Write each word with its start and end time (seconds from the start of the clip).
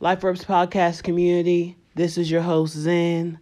Life 0.00 0.20
Verbs 0.20 0.44
Podcast 0.44 1.04
community. 1.04 1.76
This 1.94 2.18
is 2.18 2.30
your 2.30 2.42
host, 2.42 2.74
Zen. 2.74 3.38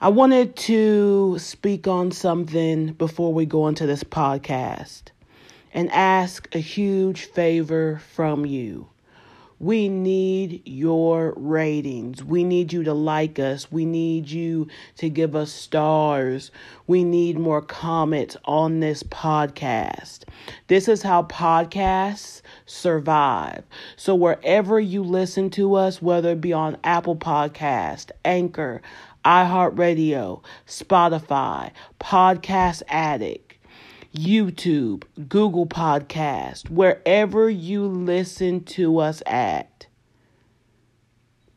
I 0.00 0.10
wanted 0.10 0.54
to 0.56 1.38
speak 1.38 1.88
on 1.88 2.12
something 2.12 2.92
before 2.92 3.32
we 3.32 3.46
go 3.46 3.68
into 3.68 3.86
this 3.86 4.04
podcast 4.04 5.04
and 5.72 5.90
ask 5.90 6.54
a 6.54 6.58
huge 6.58 7.24
favor 7.24 8.02
from 8.14 8.44
you. 8.44 8.88
We 9.58 9.88
need 9.88 10.60
your 10.66 11.32
ratings. 11.36 12.22
We 12.22 12.44
need 12.44 12.74
you 12.74 12.84
to 12.84 12.92
like 12.92 13.38
us. 13.38 13.72
We 13.72 13.86
need 13.86 14.28
you 14.28 14.68
to 14.96 15.08
give 15.08 15.34
us 15.34 15.50
stars. 15.50 16.50
We 16.86 17.04
need 17.04 17.38
more 17.38 17.62
comments 17.62 18.36
on 18.44 18.80
this 18.80 19.02
podcast. 19.02 20.24
This 20.66 20.88
is 20.88 21.02
how 21.02 21.22
podcasts 21.22 22.42
survive. 22.66 23.64
So 23.96 24.14
wherever 24.14 24.78
you 24.78 25.02
listen 25.02 25.48
to 25.50 25.74
us, 25.74 26.02
whether 26.02 26.32
it 26.32 26.40
be 26.42 26.52
on 26.52 26.76
Apple 26.84 27.16
Podcast, 27.16 28.10
Anchor, 28.26 28.82
iHeartRadio, 29.24 30.42
Spotify, 30.66 31.70
Podcast 31.98 32.82
Addict, 32.88 33.45
YouTube, 34.16 35.04
Google 35.28 35.66
Podcast, 35.66 36.70
wherever 36.70 37.50
you 37.50 37.84
listen 37.86 38.64
to 38.64 38.98
us 38.98 39.22
at, 39.26 39.86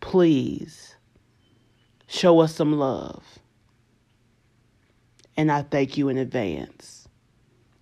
please 0.02 0.96
show 2.08 2.42
us 2.42 2.54
some 2.54 2.78
love. 2.78 3.40
And 5.38 5.50
I 5.50 5.62
thank 5.62 5.98
you 5.98 6.10
in 6.10 6.18
advance. 6.18 7.08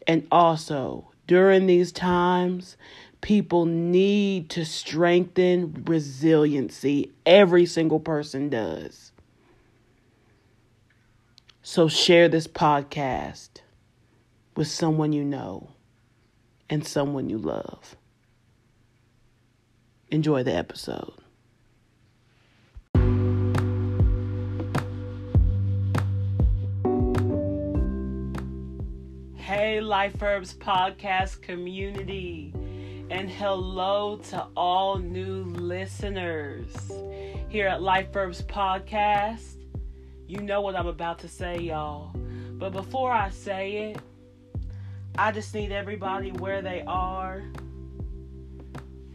And 0.05 0.27
also, 0.31 1.11
during 1.25 1.65
these 1.65 1.91
times, 1.91 2.77
people 3.21 3.65
need 3.65 4.51
to 4.51 4.63
strengthen 4.63 5.83
resiliency. 5.87 7.11
Every 7.25 7.65
single 7.65 7.99
person 7.99 8.49
does. 8.49 9.11
So, 11.63 11.87
share 11.87 12.29
this 12.29 12.47
podcast 12.47 13.61
with 14.57 14.67
someone 14.67 15.13
you 15.13 15.23
know 15.23 15.69
and 16.67 16.85
someone 16.85 17.29
you 17.29 17.37
love. 17.37 17.95
Enjoy 20.09 20.41
the 20.41 20.53
episode. 20.53 21.13
Hey, 29.35 29.79
Life 29.79 30.13
Verbs 30.13 30.55
podcast 30.55 31.41
community, 31.43 32.51
and 33.11 33.29
hello 33.29 34.17
to 34.29 34.47
all 34.57 34.97
new 34.97 35.43
listeners 35.43 36.73
here 37.47 37.67
at 37.67 37.83
Life 37.83 38.11
Verbs 38.11 38.41
podcast. 38.41 39.55
You 40.27 40.39
know 40.39 40.61
what 40.61 40.75
I'm 40.75 40.87
about 40.87 41.19
to 41.19 41.27
say, 41.27 41.59
y'all. 41.59 42.11
But 42.53 42.71
before 42.71 43.11
I 43.11 43.29
say 43.29 43.91
it, 43.91 43.99
I 45.19 45.31
just 45.31 45.55
need 45.55 45.71
everybody 45.71 46.31
where 46.31 46.61
they 46.61 46.83
are 46.85 47.41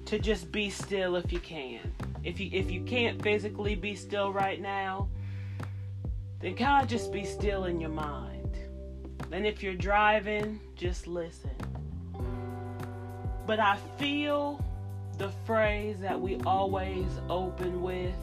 to 0.07 0.19
just 0.19 0.51
be 0.51 0.69
still 0.69 1.15
if 1.15 1.33
you 1.33 1.39
can. 1.39 1.79
If 2.25 2.41
you 2.41 2.51
if 2.53 2.73
you 2.73 2.83
can't 2.83 3.23
physically 3.23 3.77
be 3.77 3.95
still 3.95 4.33
right 4.33 4.61
now, 4.61 5.09
then 6.41 6.57
kind 6.57 6.83
of 6.83 6.91
just 6.91 7.13
be 7.13 7.25
still 7.25 7.67
in 7.67 7.81
your 7.81 7.91
mind. 7.91 8.59
And 9.31 9.47
if 9.47 9.63
you're 9.63 9.75
driving, 9.75 10.59
just 10.75 11.07
listen. 11.07 11.53
But 13.47 13.61
I 13.61 13.77
feel 13.97 14.61
the 15.19 15.31
phrase 15.47 16.01
that 16.01 16.21
we 16.21 16.37
always 16.45 17.07
open 17.31 17.81
with 17.81 18.15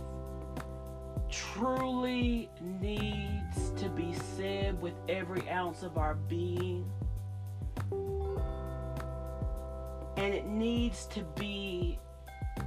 truly 1.31 2.49
needs 2.81 3.71
to 3.77 3.87
be 3.87 4.13
said 4.35 4.81
with 4.81 4.95
every 5.07 5.47
ounce 5.49 5.81
of 5.81 5.97
our 5.97 6.15
being 6.15 6.91
and 10.29 10.37
it 10.37 10.45
needs 10.45 11.07
to 11.07 11.23
be 11.35 11.97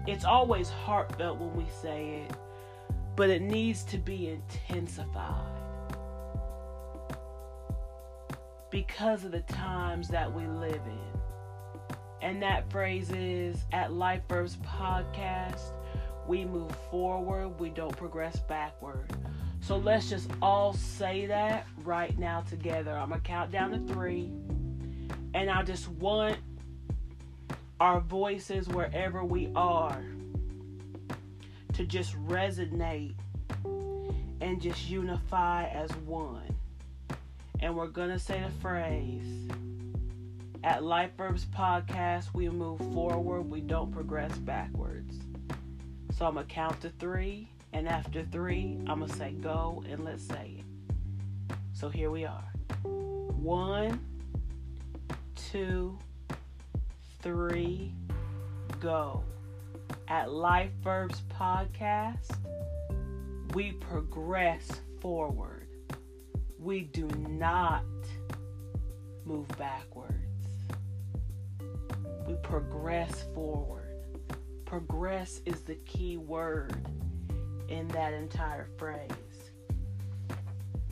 it's 0.08 0.24
always 0.24 0.68
heartfelt 0.68 1.38
when 1.38 1.54
we 1.54 1.64
say 1.80 2.24
it 2.26 2.36
but 3.14 3.30
it 3.30 3.40
needs 3.40 3.84
to 3.84 3.98
be 3.98 4.30
intensified 4.30 5.94
because 8.70 9.24
of 9.24 9.30
the 9.30 9.42
times 9.42 10.08
that 10.08 10.32
we 10.32 10.46
live 10.46 10.80
in. 10.86 11.20
And 12.22 12.42
that 12.42 12.70
phrase 12.70 13.10
is 13.10 13.58
at 13.70 13.92
life 13.92 14.22
verbs 14.28 14.56
podcast 14.56 15.60
we 16.26 16.44
move 16.44 16.74
forward 16.90 17.60
we 17.60 17.68
don't 17.68 17.96
progress 17.96 18.40
backward. 18.40 19.08
So 19.60 19.76
let's 19.76 20.10
just 20.10 20.30
all 20.40 20.72
say 20.72 21.26
that 21.26 21.66
right 21.84 22.18
now 22.18 22.40
together. 22.40 22.96
I'm 22.96 23.10
gonna 23.10 23.20
count 23.20 23.52
down 23.52 23.70
to 23.70 23.94
three 23.94 24.32
and 25.34 25.50
i 25.50 25.62
just 25.62 25.88
want 25.88 26.36
our 27.82 27.98
voices 27.98 28.68
wherever 28.68 29.24
we 29.24 29.50
are 29.56 30.04
to 31.72 31.84
just 31.84 32.14
resonate 32.28 33.16
and 34.40 34.62
just 34.62 34.88
unify 34.88 35.66
as 35.66 35.90
one. 36.06 36.46
And 37.58 37.74
we're 37.74 37.88
going 37.88 38.10
to 38.10 38.20
say 38.20 38.40
the 38.40 38.52
phrase 38.60 39.48
at 40.62 40.84
Life 40.84 41.10
Verbs 41.16 41.44
Podcast, 41.46 42.32
we 42.32 42.48
move 42.48 42.78
forward, 42.94 43.50
we 43.50 43.60
don't 43.60 43.90
progress 43.90 44.30
backwards. 44.38 45.18
So 46.16 46.24
I'm 46.24 46.34
going 46.34 46.46
to 46.46 46.54
count 46.54 46.80
to 46.82 46.90
three, 47.00 47.48
and 47.72 47.88
after 47.88 48.22
three, 48.22 48.78
I'm 48.86 49.00
going 49.00 49.10
to 49.10 49.16
say 49.16 49.32
go, 49.32 49.82
and 49.90 50.04
let's 50.04 50.22
say 50.22 50.58
it. 50.60 51.56
So 51.72 51.88
here 51.88 52.12
we 52.12 52.26
are. 52.26 52.44
One, 52.84 53.98
two, 55.34 55.98
three, 57.22 57.94
go. 58.80 59.22
At 60.08 60.32
Life 60.32 60.72
Verbs 60.82 61.22
Podcast, 61.32 62.36
we 63.54 63.72
progress 63.72 64.68
forward. 65.00 65.68
We 66.58 66.80
do 66.80 67.06
not 67.28 67.84
move 69.24 69.46
backwards. 69.56 70.16
We 72.26 72.34
progress 72.42 73.24
forward. 73.34 74.04
Progress 74.64 75.40
is 75.46 75.60
the 75.60 75.76
key 75.76 76.16
word 76.16 76.74
in 77.68 77.86
that 77.88 78.12
entire 78.14 78.66
phrase. 78.78 79.10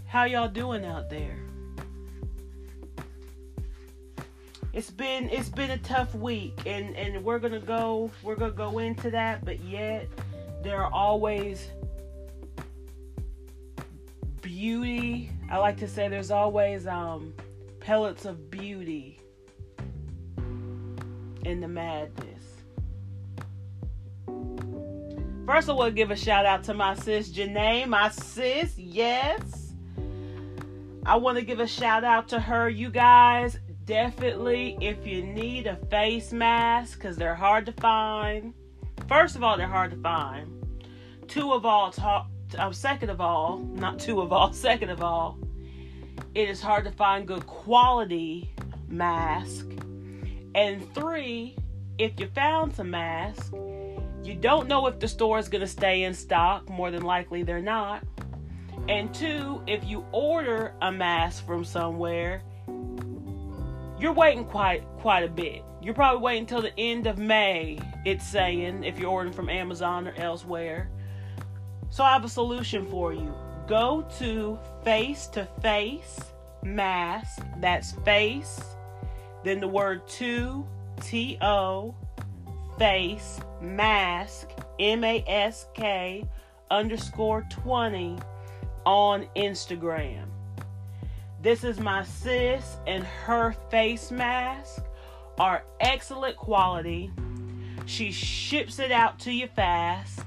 How 0.06 0.24
y'all 0.24 0.48
doing 0.48 0.84
out 0.84 1.10
there? 1.10 1.49
It's 4.72 4.90
been 4.90 5.28
it's 5.30 5.48
been 5.48 5.70
a 5.70 5.78
tough 5.78 6.14
week 6.14 6.58
and 6.66 6.96
and 6.96 7.24
we're 7.24 7.38
gonna 7.38 7.60
go 7.60 8.10
we're 8.22 8.36
gonna 8.36 8.52
go 8.52 8.78
into 8.78 9.10
that 9.10 9.44
but 9.44 9.60
yet 9.60 10.08
there 10.62 10.82
are 10.82 10.92
always 10.92 11.68
beauty 14.42 15.30
i 15.50 15.58
like 15.58 15.76
to 15.76 15.88
say 15.88 16.08
there's 16.08 16.30
always 16.30 16.86
um 16.86 17.32
pellets 17.80 18.24
of 18.24 18.50
beauty 18.50 19.20
in 21.44 21.60
the 21.60 21.68
madness. 21.68 22.26
First 25.46 25.68
i 25.68 25.72
want 25.72 25.88
to 25.90 25.94
give 25.94 26.10
a 26.10 26.16
shout 26.16 26.46
out 26.46 26.62
to 26.64 26.74
my 26.74 26.94
sis 26.94 27.30
janae. 27.30 27.88
My 27.88 28.10
sis 28.10 28.78
yes. 28.78 29.72
I 31.04 31.16
want 31.16 31.38
to 31.38 31.44
give 31.44 31.60
a 31.60 31.66
shout 31.66 32.04
out 32.04 32.28
to 32.28 32.38
her 32.38 32.68
you 32.68 32.90
guys 32.90 33.58
definitely 33.84 34.76
if 34.80 35.06
you 35.06 35.22
need 35.22 35.66
a 35.66 35.76
face 35.86 36.32
mask 36.32 36.98
because 36.98 37.16
they're 37.16 37.34
hard 37.34 37.66
to 37.66 37.72
find. 37.72 38.54
First 39.08 39.36
of 39.36 39.42
all 39.42 39.56
they're 39.56 39.66
hard 39.66 39.90
to 39.92 39.96
find. 39.98 40.64
Two 41.28 41.52
of 41.52 41.64
all 41.64 41.90
talk 41.90 42.28
uh, 42.58 42.72
second 42.72 43.10
of 43.10 43.20
all 43.20 43.58
not 43.58 43.98
two 43.98 44.20
of 44.20 44.32
all 44.32 44.52
second 44.68 44.90
of 44.90 45.02
all 45.02 45.38
it 46.34 46.48
is 46.48 46.60
hard 46.60 46.84
to 46.84 46.90
find 46.92 47.26
good 47.26 47.46
quality 47.46 48.52
mask. 48.88 49.66
And 50.54 50.92
three 50.94 51.56
if 51.98 52.18
you 52.18 52.28
found 52.34 52.74
some 52.74 52.90
mask 52.90 53.52
you 54.22 54.34
don't 54.34 54.68
know 54.68 54.86
if 54.86 54.98
the 54.98 55.08
store 55.08 55.38
is 55.38 55.48
going 55.48 55.62
to 55.62 55.66
stay 55.66 56.02
in 56.02 56.12
stock 56.12 56.68
more 56.68 56.90
than 56.90 57.02
likely 57.02 57.42
they're 57.42 57.62
not. 57.62 58.04
And 58.88 59.14
two 59.14 59.62
if 59.66 59.84
you 59.84 60.04
order 60.12 60.74
a 60.82 60.92
mask 60.92 61.46
from 61.46 61.64
somewhere 61.64 62.42
you're 64.00 64.12
waiting 64.12 64.44
quite 64.44 64.82
quite 64.98 65.24
a 65.24 65.28
bit. 65.28 65.62
You're 65.82 65.94
probably 65.94 66.22
waiting 66.22 66.46
till 66.46 66.62
the 66.62 66.78
end 66.78 67.06
of 67.06 67.18
May, 67.18 67.78
it's 68.04 68.26
saying, 68.26 68.84
if 68.84 68.98
you're 68.98 69.10
ordering 69.10 69.32
from 69.32 69.48
Amazon 69.48 70.08
or 70.08 70.14
elsewhere. 70.16 70.90
So 71.90 72.04
I 72.04 72.12
have 72.12 72.24
a 72.24 72.28
solution 72.28 72.86
for 72.86 73.12
you. 73.12 73.34
Go 73.66 74.06
to 74.18 74.58
face 74.84 75.26
to 75.28 75.46
face 75.62 76.20
mask. 76.62 77.42
That's 77.58 77.92
face, 78.04 78.60
then 79.44 79.60
the 79.60 79.68
word 79.68 80.06
to, 80.08 80.66
T 81.02 81.38
O, 81.40 81.94
face 82.78 83.40
mask 83.60 84.50
M 84.78 85.04
A 85.04 85.24
S 85.26 85.66
K 85.74 86.24
underscore 86.70 87.46
20 87.50 88.18
on 88.84 89.26
Instagram. 89.36 90.26
This 91.42 91.64
is 91.64 91.80
my 91.80 92.04
sis, 92.04 92.76
and 92.86 93.02
her 93.02 93.52
face 93.70 94.10
mask 94.10 94.84
are 95.38 95.64
excellent 95.80 96.36
quality. 96.36 97.10
She 97.86 98.12
ships 98.12 98.78
it 98.78 98.92
out 98.92 99.18
to 99.20 99.32
you 99.32 99.46
fast. 99.46 100.24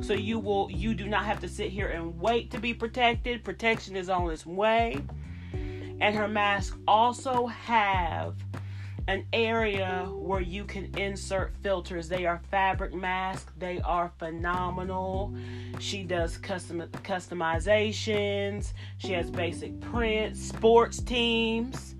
So 0.00 0.14
you 0.14 0.38
will 0.38 0.70
you 0.70 0.94
do 0.94 1.06
not 1.06 1.26
have 1.26 1.40
to 1.40 1.48
sit 1.48 1.70
here 1.70 1.88
and 1.88 2.18
wait 2.18 2.50
to 2.52 2.58
be 2.58 2.72
protected. 2.72 3.44
Protection 3.44 3.94
is 3.94 4.08
on 4.08 4.30
its 4.30 4.46
way. 4.46 5.02
And 5.52 6.14
her 6.14 6.28
masks 6.28 6.76
also 6.88 7.46
have 7.46 8.36
an 9.08 9.24
area 9.32 10.08
where 10.12 10.40
you 10.40 10.64
can 10.64 10.92
insert 10.96 11.54
filters. 11.62 12.08
They 12.08 12.26
are 12.26 12.40
fabric 12.50 12.92
masks. 12.92 13.52
They 13.56 13.80
are 13.80 14.10
phenomenal. 14.18 15.34
She 15.78 16.02
does 16.02 16.36
custom 16.36 16.80
customizations. 17.04 18.72
She 18.98 19.12
has 19.12 19.30
basic 19.30 19.80
prints, 19.80 20.40
sports 20.40 21.00
teams. 21.00 21.94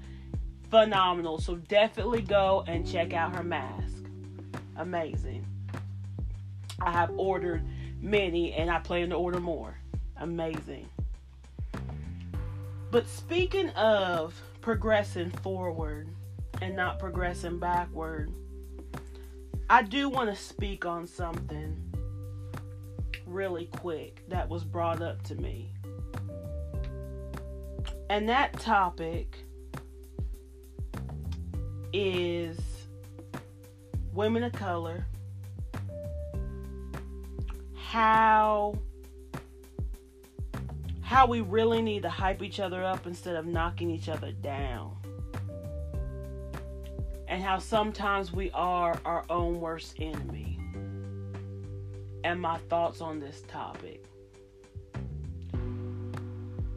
Phenomenal. 0.70 1.38
So 1.38 1.56
definitely 1.56 2.22
go 2.22 2.64
and 2.66 2.86
check 2.86 3.12
out 3.12 3.36
her 3.36 3.44
mask. 3.44 4.04
Amazing. 4.76 5.46
I 6.80 6.90
have 6.90 7.12
ordered 7.16 7.62
many 8.00 8.52
and 8.52 8.68
I 8.68 8.80
plan 8.80 9.10
to 9.10 9.16
order 9.16 9.40
more. 9.40 9.78
Amazing. 10.18 10.88
But 12.90 13.06
speaking 13.08 13.70
of 13.70 14.40
progressing 14.60 15.30
forward, 15.30 16.08
and 16.62 16.76
not 16.76 16.98
progressing 16.98 17.58
backward. 17.58 18.30
I 19.68 19.82
do 19.82 20.08
want 20.08 20.30
to 20.30 20.36
speak 20.36 20.86
on 20.86 21.06
something 21.06 21.82
really 23.26 23.66
quick 23.66 24.22
that 24.28 24.48
was 24.48 24.64
brought 24.64 25.02
up 25.02 25.22
to 25.24 25.34
me. 25.34 25.72
And 28.08 28.28
that 28.28 28.52
topic 28.60 29.38
is 31.92 32.58
women 34.12 34.44
of 34.44 34.52
color, 34.52 35.04
how 37.74 38.78
how 41.02 41.26
we 41.26 41.40
really 41.40 41.82
need 41.82 42.02
to 42.02 42.10
hype 42.10 42.42
each 42.42 42.60
other 42.60 42.82
up 42.82 43.06
instead 43.06 43.36
of 43.36 43.46
knocking 43.46 43.90
each 43.90 44.08
other 44.08 44.32
down 44.32 44.96
and 47.28 47.43
how 47.43 47.58
sometimes 47.58 48.32
we 48.32 48.50
are 48.52 48.99
our 49.05 49.25
own 49.28 49.61
worst 49.61 49.94
enemy. 49.99 50.58
And 52.25 52.40
my 52.40 52.58
thoughts 52.69 53.00
on 53.00 53.20
this 53.20 53.43
topic. 53.49 54.05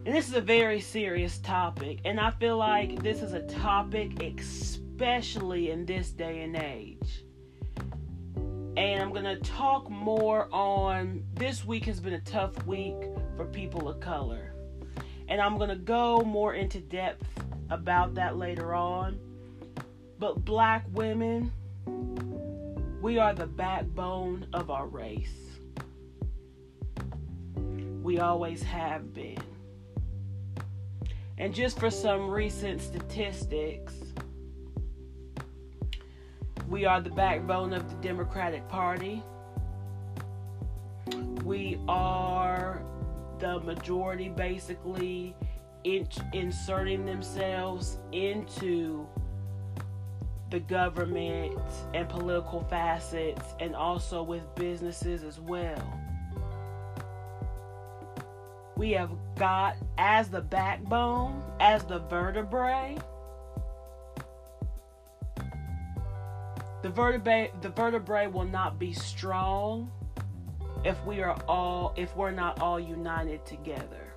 And 0.06 0.16
this 0.16 0.28
is 0.28 0.34
a 0.34 0.42
very 0.42 0.80
serious 0.80 1.38
topic, 1.40 2.00
and 2.06 2.20
I 2.20 2.32
feel 2.32 2.58
like 2.58 3.04
this 3.04 3.22
is 3.22 3.34
a 3.34 3.42
topic, 3.42 4.24
especially 4.24 5.72
in 5.72 5.86
this 5.86 6.12
day 6.12 6.42
and 6.42 6.56
age. 6.56 7.26
And 8.78 9.02
I'm 9.04 9.12
to 9.26 9.40
talk 9.42 9.90
more 9.90 10.48
on 10.54 11.24
this 11.34 11.66
week 11.66 11.86
has 11.86 12.00
been 12.00 12.14
a 12.14 12.22
tough 12.22 12.66
week 12.66 12.96
for 13.36 13.46
people 13.46 13.90
of 13.90 14.00
color. 14.00 14.54
And 15.28 15.42
I'm 15.42 15.58
to 15.70 15.76
go 15.76 16.22
more 16.22 16.54
into 16.54 16.80
depth 16.80 17.28
about 17.70 18.16
that 18.16 18.38
later 18.38 18.74
on 18.74 19.20
but 20.20 20.44
black 20.44 20.86
women, 20.92 21.52
we 23.02 23.18
are 23.18 23.34
the 23.34 23.48
backbone 23.48 24.46
of 24.52 24.70
our 24.70 24.86
race. 24.86 25.34
We 28.04 28.20
always 28.20 28.62
have 28.64 29.14
been. 29.14 29.42
And 31.38 31.56
just 31.56 31.80
for 31.80 31.90
some 31.90 32.30
recent 32.30 32.82
statistics, 32.82 33.94
we 36.68 36.84
are 36.84 37.00
the 37.00 37.12
backbone 37.12 37.72
of 37.72 37.90
the 37.90 37.96
Democratic 38.06 38.68
Party. 38.68 39.24
We 41.46 41.80
are 41.88 42.84
the 43.40 43.62
majority 43.62 44.28
basically 44.28 45.34
in, 45.86 46.08
inserting 46.34 47.06
themselves 47.06 48.00
into 48.12 49.08
the 50.50 50.60
government 50.60 51.60
and 51.94 52.10
political 52.10 52.64
facets, 52.64 53.54
and 53.60 53.76
also 53.76 54.24
with 54.24 54.44
businesses 54.56 55.24
as 55.24 55.40
well. 55.40 56.00
We 58.76 58.92
have 58.92 59.12
got 59.36 59.76
as 59.98 60.30
the 60.30 60.42
backbone, 60.42 61.44
as 61.60 61.84
the 61.84 62.00
vertebrae. 62.00 62.98
The 66.82 66.90
vertebrae, 66.90 67.52
the 67.62 67.70
vertebrae 67.70 68.28
will 68.28 68.46
not 68.46 68.80
be 68.80 68.94
strong 68.94 69.92
if 70.86 71.04
we 71.06 71.22
are 71.22 71.38
all, 71.48 71.94
if 71.98 72.16
we're 72.16 72.32
not 72.32 72.62
all 72.62 72.80
united 72.80 73.46
together. 73.46 74.14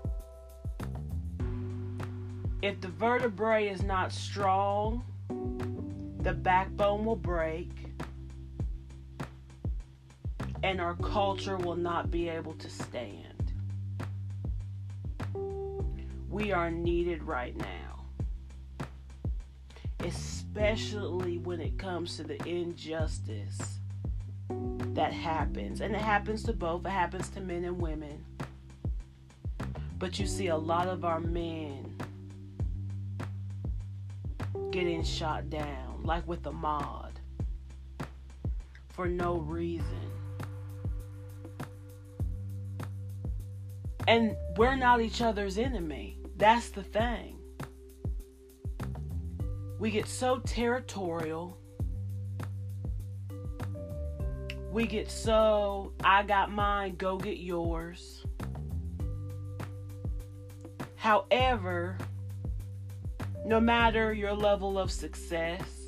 If 2.62 2.80
the 2.80 2.88
vertebrae 2.88 3.66
is 3.66 3.82
not 3.82 4.12
strong, 4.12 5.04
the 6.22 6.32
backbone 6.32 7.04
will 7.04 7.16
break, 7.16 7.70
and 10.62 10.80
our 10.80 10.94
culture 10.94 11.56
will 11.56 11.76
not 11.76 12.12
be 12.12 12.28
able 12.28 12.54
to 12.54 12.70
stand. 12.70 13.52
We 16.30 16.52
are 16.52 16.70
needed 16.70 17.24
right 17.24 17.56
now, 17.56 18.04
especially 20.00 21.38
when 21.38 21.60
it 21.60 21.76
comes 21.76 22.16
to 22.18 22.22
the 22.22 22.40
injustice 22.48 23.78
that 24.94 25.12
happens. 25.12 25.80
And 25.80 25.94
it 25.94 26.00
happens 26.00 26.44
to 26.44 26.52
both, 26.52 26.86
it 26.86 26.90
happens 26.90 27.28
to 27.30 27.40
men 27.40 27.64
and 27.64 27.80
women. 27.80 28.24
But 29.98 30.20
you 30.20 30.26
see 30.26 30.48
a 30.48 30.56
lot 30.56 30.86
of 30.86 31.04
our 31.04 31.20
men 31.20 31.96
getting 34.70 35.02
shot 35.02 35.50
down 35.50 35.91
like 36.04 36.26
with 36.26 36.42
Ahmaud, 36.42 37.12
for 38.90 39.06
no 39.08 39.36
reason. 39.36 40.10
And 44.08 44.36
we're 44.56 44.76
not 44.76 45.00
each 45.00 45.20
other's 45.22 45.58
enemy. 45.58 46.18
That's 46.36 46.70
the 46.70 46.82
thing. 46.82 47.38
We 49.78 49.90
get 49.90 50.06
so 50.06 50.38
territorial. 50.38 51.56
We 54.70 54.86
get 54.86 55.10
so, 55.10 55.92
I 56.02 56.22
got 56.22 56.50
mine, 56.50 56.96
go 56.96 57.16
get 57.16 57.38
yours. 57.38 58.24
However, 60.96 61.98
no 63.44 63.60
matter 63.60 64.12
your 64.12 64.34
level 64.34 64.78
of 64.78 64.90
success, 64.90 65.81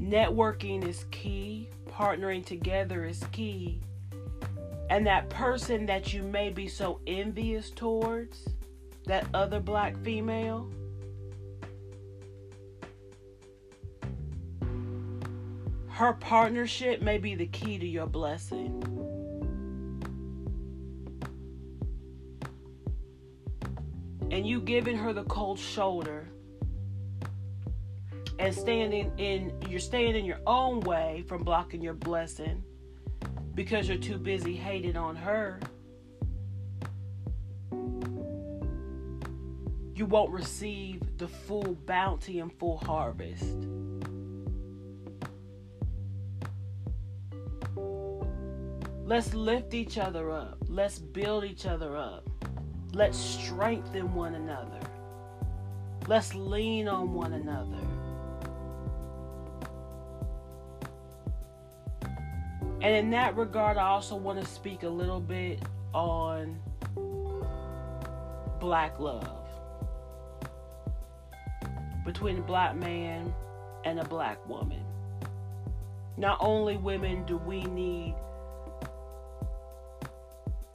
Networking 0.00 0.86
is 0.86 1.04
key, 1.10 1.68
partnering 1.88 2.44
together 2.44 3.04
is 3.04 3.22
key. 3.32 3.80
And 4.90 5.06
that 5.06 5.30
person 5.30 5.86
that 5.86 6.12
you 6.12 6.22
may 6.22 6.50
be 6.50 6.68
so 6.68 7.00
envious 7.06 7.70
towards, 7.70 8.48
that 9.06 9.26
other 9.32 9.60
black 9.60 9.96
female, 10.02 10.68
her 15.88 16.12
partnership 16.14 17.00
may 17.00 17.18
be 17.18 17.34
the 17.34 17.46
key 17.46 17.78
to 17.78 17.86
your 17.86 18.06
blessing. 18.06 18.82
And 24.30 24.44
you 24.44 24.60
giving 24.60 24.98
her 24.98 25.12
the 25.12 25.22
cold 25.24 25.60
shoulder 25.60 26.26
and 28.38 28.54
standing 28.54 29.12
in 29.18 29.52
you're 29.68 29.80
staying 29.80 30.16
in 30.16 30.24
your 30.24 30.40
own 30.46 30.80
way 30.80 31.24
from 31.26 31.42
blocking 31.42 31.82
your 31.82 31.94
blessing 31.94 32.62
because 33.54 33.88
you're 33.88 33.98
too 33.98 34.18
busy 34.18 34.54
hating 34.54 34.96
on 34.96 35.14
her. 35.16 35.60
You 39.94 40.06
won't 40.06 40.30
receive 40.30 41.00
the 41.18 41.28
full 41.28 41.78
bounty 41.86 42.40
and 42.40 42.52
full 42.52 42.78
harvest. 42.78 43.68
Let's 49.04 49.34
lift 49.34 49.74
each 49.74 49.98
other 49.98 50.32
up. 50.32 50.58
Let's 50.68 50.98
build 50.98 51.44
each 51.44 51.66
other 51.66 51.96
up. 51.96 52.28
Let's 52.92 53.18
strengthen 53.18 54.12
one 54.14 54.34
another. 54.34 54.80
Let's 56.08 56.34
lean 56.34 56.88
on 56.88 57.12
one 57.14 57.34
another 57.34 57.93
And 62.84 62.94
in 62.94 63.10
that 63.12 63.34
regard, 63.34 63.78
I 63.78 63.86
also 63.86 64.14
want 64.14 64.38
to 64.38 64.46
speak 64.46 64.82
a 64.82 64.88
little 64.90 65.18
bit 65.18 65.58
on 65.94 66.60
black 68.60 69.00
love 69.00 69.26
between 72.04 72.40
a 72.40 72.42
black 72.42 72.76
man 72.76 73.34
and 73.86 74.00
a 74.00 74.04
black 74.04 74.46
woman. 74.46 74.84
Not 76.18 76.36
only 76.40 76.76
women 76.76 77.24
do 77.24 77.38
we 77.38 77.64
need 77.64 78.16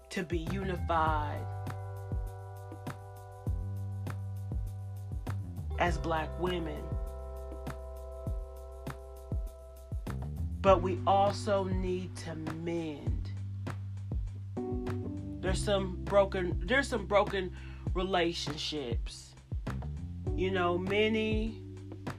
to 0.10 0.24
be 0.24 0.48
unified 0.51 1.46
as 5.78 5.96
black 6.00 6.28
women, 6.39 6.82
but 10.62 10.82
we 10.82 11.00
also 11.08 11.63
need 11.63 12.16
to 12.18 12.36
mend. 12.63 13.32
There's 15.42 15.63
some 15.63 15.98
broken 16.04 16.62
there's 16.66 16.88
some 16.88 17.06
broken 17.06 17.51
relationships. 17.94 19.34
You 20.36 20.51
know, 20.51 20.78
many 20.78 21.62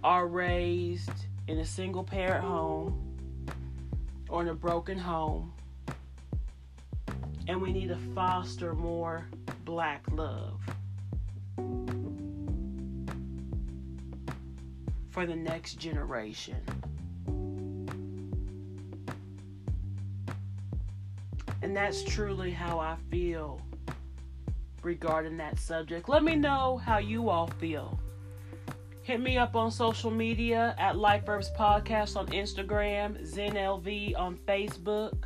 are 0.03 0.27
raised 0.27 1.11
in 1.49 1.59
a 1.59 1.65
single 1.65 2.05
parent 2.05 2.45
home 2.45 3.17
or 4.29 4.43
in 4.43 4.49
a 4.49 4.55
broken 4.55 4.99
home. 4.99 5.53
And 7.49 7.61
we 7.61 7.73
need 7.73 7.89
to 7.89 7.99
foster 8.15 8.75
more 8.75 9.27
black 9.65 10.05
love 10.13 10.61
for 15.11 15.27
the 15.27 15.35
next 15.35 15.75
generation. 15.75 16.57
And 21.63 21.77
that's 21.77 22.03
truly 22.03 22.51
how 22.51 22.79
I 22.79 22.97
feel 23.11 23.61
regarding 24.83 25.37
that 25.37 25.59
subject. 25.59 26.09
Let 26.09 26.25
me 26.25 26.37
know 26.37 26.79
how 26.79 26.99
you 26.99 27.29
all 27.29 27.49
feel. 27.59 28.01
Hit 29.03 29.21
me 29.21 29.37
up 29.39 29.57
on 29.57 29.71
social 29.71 30.11
media 30.11 30.75
at 30.79 30.97
Life 30.97 31.27
Verbs 31.27 31.51
Podcast 31.59 32.17
on 32.17 32.27
Instagram, 32.29 33.21
ZenLV 33.27 34.19
on 34.19 34.37
Facebook, 34.47 35.25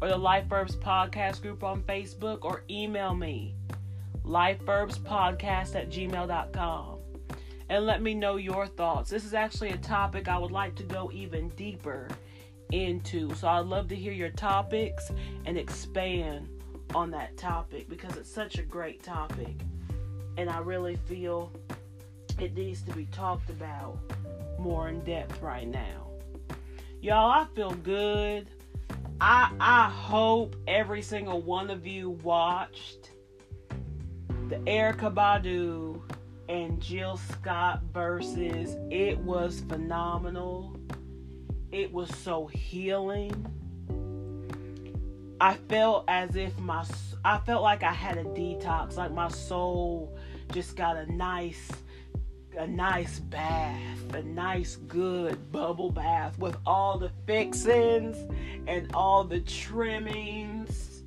or 0.00 0.08
the 0.08 0.16
Life 0.16 0.46
Verbs 0.46 0.76
Podcast 0.76 1.42
group 1.42 1.64
on 1.64 1.82
Facebook, 1.82 2.40
or 2.42 2.64
email 2.68 3.14
me, 3.14 3.54
lifeverbspodcast 4.24 5.74
at 5.74 5.90
gmail.com. 5.90 6.98
And 7.68 7.86
let 7.86 8.02
me 8.02 8.12
know 8.12 8.36
your 8.36 8.66
thoughts. 8.66 9.08
This 9.08 9.24
is 9.24 9.34
actually 9.34 9.70
a 9.70 9.78
topic 9.78 10.28
I 10.28 10.36
would 10.36 10.50
like 10.50 10.74
to 10.76 10.82
go 10.82 11.10
even 11.12 11.48
deeper 11.50 12.08
into. 12.72 13.34
So 13.34 13.48
I'd 13.48 13.66
love 13.66 13.88
to 13.88 13.96
hear 13.96 14.12
your 14.12 14.30
topics 14.30 15.10
and 15.44 15.56
expand 15.56 16.48
on 16.94 17.10
that 17.12 17.36
topic 17.36 17.88
because 17.88 18.16
it's 18.16 18.30
such 18.30 18.58
a 18.58 18.62
great 18.62 19.02
topic. 19.02 19.54
And 20.36 20.50
I 20.50 20.58
really 20.58 20.96
feel 21.06 21.52
it 22.38 22.54
needs 22.54 22.82
to 22.82 22.92
be 22.92 23.06
talked 23.06 23.50
about 23.50 23.98
more 24.58 24.88
in 24.88 25.00
depth 25.00 25.40
right 25.42 25.68
now. 25.68 26.08
Y'all, 27.00 27.30
I 27.30 27.46
feel 27.54 27.72
good. 27.72 28.48
I 29.20 29.52
I 29.60 29.88
hope 29.90 30.56
every 30.66 31.02
single 31.02 31.40
one 31.40 31.70
of 31.70 31.86
you 31.86 32.10
watched 32.10 33.10
the 34.48 34.56
Erykah 34.58 35.14
Badu 35.14 36.00
and 36.48 36.80
Jill 36.80 37.16
Scott 37.16 37.82
Verzuz. 37.92 38.76
It 38.92 39.18
was 39.18 39.60
phenomenal. 39.68 40.76
It 41.72 41.90
was 41.90 42.14
so 42.18 42.46
healing. 42.48 43.32
I 45.40 45.54
felt 45.54 46.04
as 46.06 46.36
if 46.36 46.56
my 46.58 46.84
I 47.24 47.38
felt 47.38 47.62
like 47.62 47.82
I 47.82 47.92
had 47.92 48.18
a 48.18 48.24
detox, 48.24 48.96
like 48.96 49.12
my 49.12 49.28
soul 49.28 50.14
just 50.52 50.76
got 50.76 50.98
a 50.98 51.10
nice 51.10 51.72
a 52.58 52.66
nice 52.66 53.20
bath, 53.20 54.12
a 54.12 54.22
nice 54.22 54.76
good 54.86 55.50
bubble 55.50 55.90
bath 55.90 56.38
with 56.38 56.58
all 56.66 56.98
the 56.98 57.10
fixings 57.26 58.18
and 58.66 58.90
all 58.92 59.24
the 59.24 59.40
trimmings. 59.40 61.04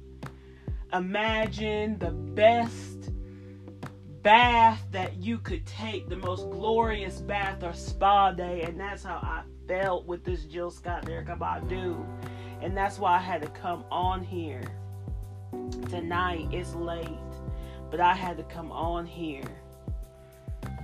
Imagine 0.91 1.99
the 1.99 2.09
best 2.09 3.11
bath 4.23 4.83
that 4.91 5.17
you 5.17 5.37
could 5.37 5.63
take, 5.67 6.09
the 6.09 6.17
most 6.17 6.49
glorious 6.49 7.19
bath 7.19 7.63
or 7.63 7.73
spa 7.73 8.31
day, 8.31 8.63
and 8.63 8.79
that's 8.79 9.03
how 9.03 9.17
I 9.17 9.43
felt 9.67 10.05
with 10.05 10.23
this 10.23 10.43
Jill 10.45 10.71
Scott 10.71 11.05
Erykah 11.05 11.37
Badu. 11.37 12.05
And 12.61 12.75
that's 12.75 12.99
why 12.99 13.15
I 13.15 13.19
had 13.19 13.41
to 13.41 13.49
come 13.49 13.85
on 13.91 14.23
here 14.23 14.63
tonight. 15.89 16.47
It's 16.51 16.73
late, 16.75 17.09
but 17.91 17.99
I 17.99 18.13
had 18.13 18.37
to 18.37 18.43
come 18.43 18.71
on 18.71 19.05
here 19.05 19.43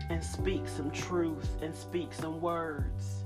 and 0.09 0.23
speak 0.23 0.67
some 0.67 0.91
truth 0.91 1.61
and 1.61 1.73
speak 1.75 2.13
some 2.13 2.41
words. 2.41 3.23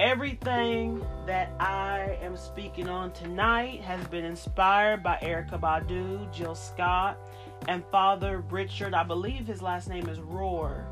Everything 0.00 1.06
that 1.24 1.52
I 1.60 2.18
am 2.20 2.36
speaking 2.36 2.88
on 2.88 3.12
tonight 3.12 3.80
has 3.82 4.04
been 4.08 4.24
inspired 4.24 5.04
by 5.04 5.18
Erykah 5.22 5.60
Badu, 5.60 6.32
Jill 6.32 6.56
Scott, 6.56 7.16
and 7.68 7.84
Father 7.92 8.40
Richard. 8.50 8.92
I 8.92 9.04
believe 9.04 9.46
his 9.46 9.62
last 9.62 9.88
name 9.88 10.08
is 10.08 10.18
Rohr. 10.18 10.84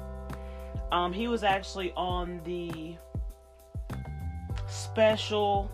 Um, 0.93 1.13
he 1.13 1.27
was 1.27 1.43
actually 1.43 1.93
on 1.97 2.41
the 2.45 2.97
special 4.73 5.71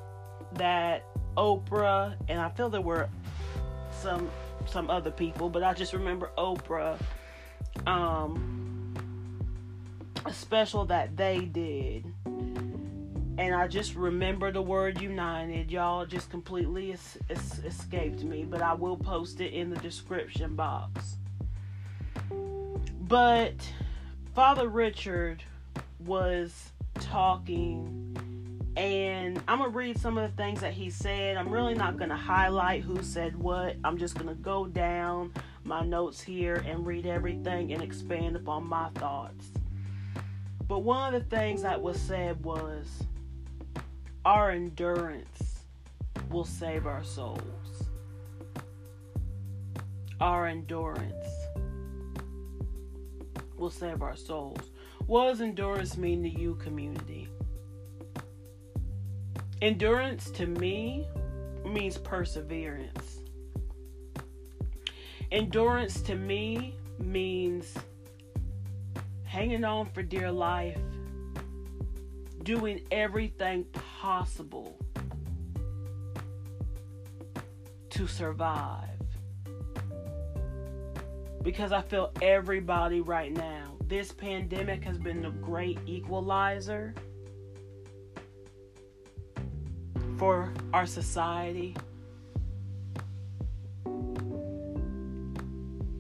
that 0.55 1.05
Oprah 1.37 2.17
and 2.29 2.41
I 2.41 2.49
feel 2.51 2.69
there 2.69 2.81
were 2.81 3.09
some 3.91 4.29
some 4.67 4.91
other 4.91 5.11
people, 5.11 5.49
but 5.49 5.63
I 5.63 5.73
just 5.73 5.93
remember 5.93 6.31
Oprah 6.37 6.99
um 7.87 8.95
a 10.25 10.33
special 10.33 10.85
that 10.87 11.17
they 11.17 11.41
did. 11.41 12.13
And 13.39 13.55
I 13.55 13.69
just 13.69 13.95
remember 13.95 14.51
the 14.51 14.61
word 14.61 15.01
united. 15.01 15.71
Y'all 15.71 16.05
just 16.05 16.29
completely 16.29 16.93
es- 16.93 17.19
es- 17.31 17.61
escaped 17.61 18.25
me, 18.25 18.45
but 18.45 18.61
I 18.61 18.75
will 18.75 18.97
post 18.97 19.41
it 19.41 19.53
in 19.53 19.71
the 19.71 19.77
description 19.77 20.57
box. 20.57 21.19
But 23.01 23.55
Father 24.35 24.69
Richard 24.69 25.45
was 26.01 26.73
talking, 26.95 28.17
and 28.79 29.43
I'm 29.49 29.59
gonna 29.59 29.71
read 29.71 29.99
some 29.99 30.17
of 30.19 30.31
the 30.31 30.37
things 30.41 30.61
that 30.61 30.73
he 30.73 30.89
said. 30.89 31.37
I'm 31.37 31.51
really 31.51 31.75
not 31.75 31.97
gonna 31.97 32.17
highlight 32.17 32.83
who 32.83 33.03
said 33.03 33.37
what, 33.37 33.75
I'm 33.83 33.99
just 33.99 34.15
gonna 34.15 34.37
go 34.37 34.67
down 34.67 35.33
my 35.65 35.85
notes 35.85 36.21
here 36.23 36.63
and 36.65 36.87
read 36.87 37.05
everything 37.05 37.73
and 37.73 37.83
expand 37.83 38.37
upon 38.37 38.69
my 38.69 38.89
thoughts. 38.91 39.51
But 40.69 40.81
one 40.81 41.13
of 41.13 41.21
the 41.21 41.37
things 41.37 41.63
that 41.63 41.81
was 41.81 42.01
said 42.01 42.45
was 42.45 43.03
our 44.25 44.53
endurance 44.53 45.65
will 46.31 46.45
save 46.45 46.87
our 46.87 47.03
souls. 47.03 47.41
Our 50.21 50.47
endurance 50.47 51.27
will 53.57 53.71
save 53.71 54.03
our 54.03 54.15
souls. 54.15 54.71
What 55.07 55.27
does 55.27 55.41
endurance 55.41 55.97
mean 55.97 56.23
to 56.23 56.29
you, 56.29 56.55
community? 56.57 57.29
Endurance 59.61 60.31
to 60.31 60.47
me 60.47 61.09
means 61.65 61.99
perseverance. 61.99 63.19
Endurance 65.33 66.01
to 66.03 66.15
me 66.15 66.77
means 67.01 67.75
hanging 69.25 69.65
on 69.65 69.87
for 69.91 70.03
dear 70.03 70.31
life, 70.31 70.79
doing 72.45 72.81
everything 72.93 73.65
possible 73.73 74.79
to 77.91 78.07
survive. 78.07 78.89
Because 81.43 81.73
I 81.73 81.83
feel 81.83 82.13
everybody 82.23 83.01
right 83.01 83.33
now, 83.33 83.75
this 83.89 84.13
pandemic 84.13 84.85
has 84.85 84.99
been 84.99 85.25
a 85.25 85.31
great 85.31 85.81
equalizer 85.85 86.95
for 90.19 90.53
our 90.75 90.85
society. 90.85 91.75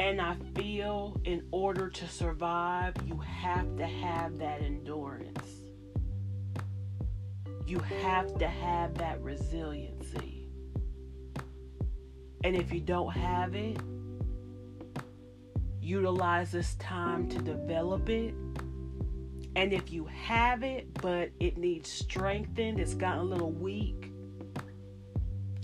And 0.00 0.20
I 0.20 0.36
feel 0.54 1.20
in 1.24 1.42
order 1.50 1.88
to 1.88 2.08
survive, 2.08 2.94
you 3.06 3.18
have 3.18 3.76
to 3.76 3.86
have 3.86 4.38
that 4.38 4.62
endurance. 4.62 5.48
You 7.66 7.78
have 7.78 8.38
to 8.38 8.48
have 8.48 8.94
that 8.98 9.20
resiliency. 9.22 10.48
And 12.44 12.56
if 12.56 12.72
you 12.72 12.80
don't 12.80 13.12
have 13.12 13.54
it, 13.54 13.78
utilize 15.80 16.52
this 16.52 16.74
time 16.76 17.28
to 17.28 17.38
develop 17.38 18.08
it. 18.08 18.34
And 19.56 19.72
if 19.72 19.92
you 19.92 20.06
have 20.06 20.62
it, 20.62 20.94
but 20.94 21.30
it 21.40 21.58
needs 21.58 21.90
strengthened, 21.90 22.78
it's 22.78 22.94
gotten 22.94 23.20
a 23.20 23.24
little 23.24 23.50
weak, 23.50 24.07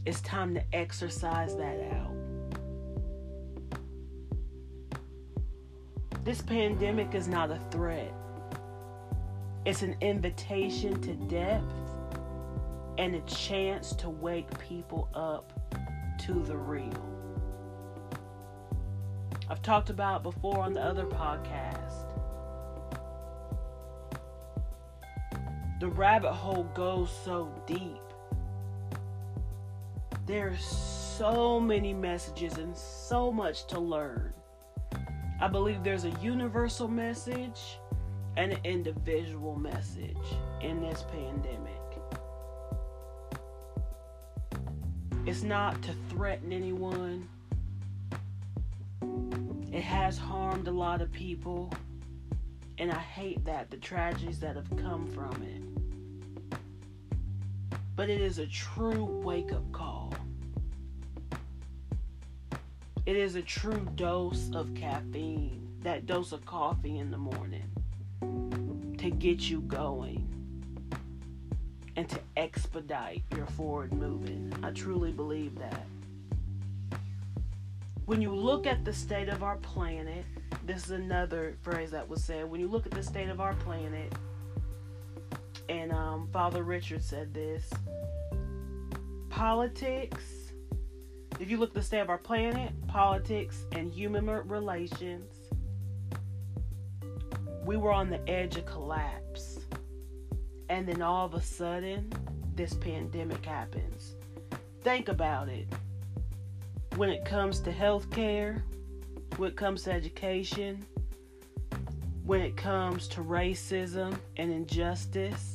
It's 0.06 0.20
time 0.20 0.54
to 0.54 0.62
exercise 0.74 1.56
that 1.56 1.80
out. 1.94 2.14
This 6.24 6.42
pandemic 6.42 7.14
is 7.14 7.26
not 7.26 7.50
a 7.50 7.58
threat, 7.70 8.12
it's 9.64 9.82
an 9.82 9.96
invitation 10.02 11.00
to 11.00 11.14
depth 11.14 11.64
and 12.98 13.14
a 13.14 13.20
chance 13.22 13.94
to 13.96 14.10
wake 14.10 14.58
people 14.58 15.08
up 15.14 15.52
to 16.20 16.34
the 16.42 16.56
real. 16.56 17.10
I've 19.48 19.62
talked 19.62 19.90
about 19.90 20.22
before 20.22 20.60
on 20.60 20.74
the 20.74 20.82
other 20.82 21.06
podcast. 21.06 22.10
The 25.80 25.88
rabbit 25.88 26.32
hole 26.32 26.64
goes 26.74 27.10
so 27.24 27.52
deep. 27.66 28.03
There's 30.34 30.64
so 30.64 31.60
many 31.60 31.94
messages 31.94 32.58
and 32.58 32.76
so 32.76 33.30
much 33.30 33.68
to 33.68 33.78
learn. 33.78 34.32
I 35.40 35.46
believe 35.46 35.84
there's 35.84 36.06
a 36.06 36.10
universal 36.20 36.88
message 36.88 37.78
and 38.36 38.50
an 38.50 38.58
individual 38.64 39.54
message 39.54 40.16
in 40.60 40.80
this 40.80 41.04
pandemic. 41.12 41.80
It's 45.24 45.44
not 45.44 45.80
to 45.84 45.94
threaten 46.08 46.52
anyone. 46.52 47.28
It 49.72 49.84
has 49.84 50.18
harmed 50.18 50.66
a 50.66 50.72
lot 50.72 51.00
of 51.00 51.12
people. 51.12 51.72
And 52.78 52.90
I 52.90 52.98
hate 52.98 53.44
that, 53.44 53.70
the 53.70 53.76
tragedies 53.76 54.40
that 54.40 54.56
have 54.56 54.76
come 54.78 55.06
from 55.06 55.40
it. 55.44 55.62
But 57.94 58.10
it 58.10 58.20
is 58.20 58.40
a 58.40 58.46
true 58.48 59.04
wake 59.22 59.52
up 59.52 59.70
call. 59.70 59.93
It 63.06 63.16
is 63.16 63.34
a 63.34 63.42
true 63.42 63.86
dose 63.96 64.50
of 64.54 64.74
caffeine, 64.74 65.68
that 65.82 66.06
dose 66.06 66.32
of 66.32 66.46
coffee 66.46 66.98
in 66.98 67.10
the 67.10 67.18
morning 67.18 67.70
to 68.98 69.10
get 69.10 69.50
you 69.50 69.60
going 69.60 70.26
and 71.96 72.08
to 72.08 72.18
expedite 72.36 73.22
your 73.36 73.46
forward 73.46 73.92
moving. 73.92 74.52
I 74.62 74.70
truly 74.70 75.12
believe 75.12 75.58
that. 75.58 75.86
When 78.06 78.22
you 78.22 78.34
look 78.34 78.66
at 78.66 78.84
the 78.84 78.92
state 78.92 79.28
of 79.28 79.42
our 79.42 79.56
planet, 79.56 80.24
this 80.64 80.84
is 80.84 80.90
another 80.90 81.56
phrase 81.62 81.90
that 81.90 82.08
was 82.08 82.24
said. 82.24 82.50
When 82.50 82.60
you 82.60 82.68
look 82.68 82.86
at 82.86 82.92
the 82.92 83.02
state 83.02 83.28
of 83.28 83.40
our 83.40 83.54
planet, 83.54 84.12
and 85.68 85.92
um, 85.92 86.28
Father 86.32 86.62
Richard 86.62 87.02
said 87.02 87.34
this 87.34 87.70
politics, 89.28 90.43
if 91.40 91.50
you 91.50 91.56
look 91.56 91.70
at 91.70 91.74
the 91.74 91.82
state 91.82 92.00
of 92.00 92.10
our 92.10 92.18
planet, 92.18 92.72
politics, 92.86 93.64
and 93.72 93.92
human 93.92 94.26
relations, 94.26 95.34
we 97.64 97.76
were 97.76 97.92
on 97.92 98.10
the 98.10 98.28
edge 98.28 98.56
of 98.56 98.66
collapse. 98.66 99.58
And 100.68 100.86
then 100.86 101.02
all 101.02 101.26
of 101.26 101.34
a 101.34 101.42
sudden, 101.42 102.12
this 102.54 102.74
pandemic 102.74 103.44
happens. 103.44 104.14
Think 104.82 105.08
about 105.08 105.48
it. 105.48 105.66
When 106.96 107.10
it 107.10 107.24
comes 107.24 107.60
to 107.60 107.72
healthcare, 107.72 108.62
when 109.36 109.50
it 109.50 109.56
comes 109.56 109.82
to 109.84 109.92
education, 109.92 110.84
when 112.24 112.40
it 112.40 112.56
comes 112.56 113.08
to 113.08 113.20
racism 113.20 114.16
and 114.36 114.50
injustice, 114.50 115.53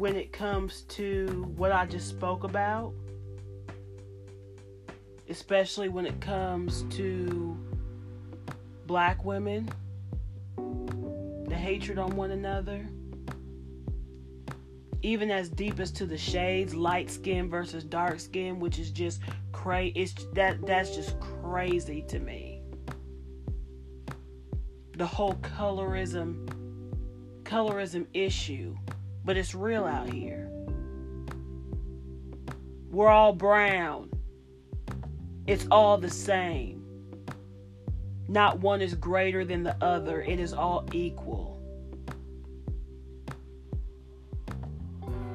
when 0.00 0.16
it 0.16 0.32
comes 0.32 0.82
to 0.82 1.26
what 1.56 1.72
I 1.72 1.84
just 1.84 2.08
spoke 2.08 2.42
about, 2.42 2.94
especially 5.28 5.90
when 5.90 6.06
it 6.06 6.18
comes 6.22 6.84
to 6.96 7.54
black 8.86 9.22
women, 9.26 9.68
the 10.56 11.54
hatred 11.54 11.98
on 11.98 12.16
one 12.16 12.30
another, 12.30 12.88
even 15.02 15.30
as 15.30 15.50
deep 15.50 15.78
as 15.78 15.90
to 15.92 16.06
the 16.06 16.16
shades, 16.16 16.74
light 16.74 17.10
skin 17.10 17.50
versus 17.50 17.84
dark 17.84 18.20
skin, 18.20 18.58
which 18.58 18.78
is 18.78 18.90
just 18.90 19.20
crazy. 19.52 19.92
It's 20.00 20.14
that 20.32 20.66
that's 20.66 20.96
just 20.96 21.20
crazy 21.20 22.06
to 22.08 22.18
me. 22.18 22.62
The 24.96 25.06
whole 25.06 25.34
colorism, 25.34 26.48
colorism 27.44 28.06
issue, 28.14 28.74
but 29.24 29.36
it's 29.36 29.54
real 29.54 29.84
out 29.84 30.08
here. 30.08 30.50
We're 32.90 33.08
all 33.08 33.32
brown. 33.32 34.10
It's 35.46 35.66
all 35.70 35.98
the 35.98 36.10
same. 36.10 36.84
Not 38.28 38.60
one 38.60 38.80
is 38.80 38.94
greater 38.94 39.44
than 39.44 39.62
the 39.62 39.76
other, 39.82 40.22
it 40.22 40.38
is 40.38 40.52
all 40.52 40.86
equal. 40.92 41.60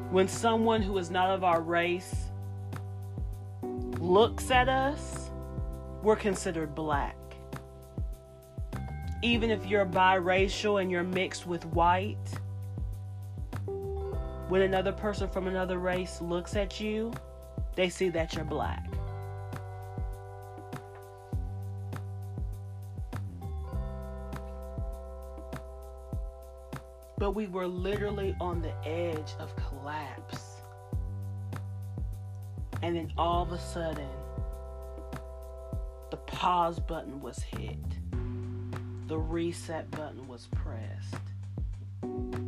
When 0.09 0.29
someone 0.29 0.81
who 0.81 0.97
is 0.97 1.11
not 1.11 1.29
of 1.29 1.43
our 1.43 1.61
race 1.61 2.15
looks 3.99 4.49
at 4.51 4.69
us, 4.69 5.29
we're 6.01 6.15
considered 6.15 6.73
black. 6.73 7.17
Even 9.21 9.49
if 9.49 9.65
you're 9.65 9.85
biracial 9.85 10.81
and 10.81 10.89
you're 10.89 11.03
mixed 11.03 11.45
with 11.45 11.65
white, 11.65 12.15
when 14.55 14.61
another 14.61 14.93
person 14.93 15.27
from 15.27 15.47
another 15.47 15.79
race 15.79 16.21
looks 16.21 16.55
at 16.55 16.79
you, 16.79 17.11
they 17.75 17.89
see 17.89 18.07
that 18.07 18.33
you're 18.33 18.45
black. 18.45 18.87
but 27.17 27.31
we 27.31 27.47
were 27.47 27.67
literally 27.67 28.33
on 28.39 28.61
the 28.61 28.73
edge 28.87 29.33
of 29.39 29.53
collapse. 29.57 30.61
And 32.81 32.95
then 32.95 33.11
all 33.17 33.43
of 33.43 33.51
a 33.51 33.59
sudden, 33.59 34.07
the 36.11 36.17
pause 36.27 36.79
button 36.79 37.19
was 37.19 37.39
hit, 37.39 37.83
the 39.07 39.17
reset 39.17 39.91
button 39.91 40.25
was 40.29 40.47
pressed. 40.55 42.44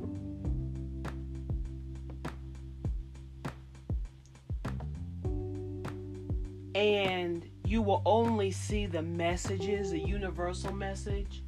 And 6.78 7.50
you 7.66 7.82
will 7.82 8.04
only 8.06 8.52
see 8.52 8.86
the 8.86 9.02
messages, 9.02 9.90
the 9.90 10.00
universal 10.00 10.72
message, 10.72 11.42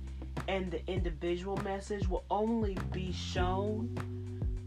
and 0.47 0.71
the 0.71 0.83
individual 0.87 1.55
message 1.57 2.07
will 2.09 2.23
only 2.31 2.75
be 2.91 3.11
shown 3.11 3.95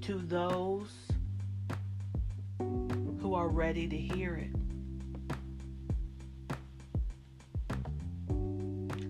to 0.02 0.18
those 0.18 0.92
who 2.60 3.34
are 3.34 3.48
ready 3.48 3.88
to 3.88 3.96
hear 3.96 4.36
it. 4.36 4.54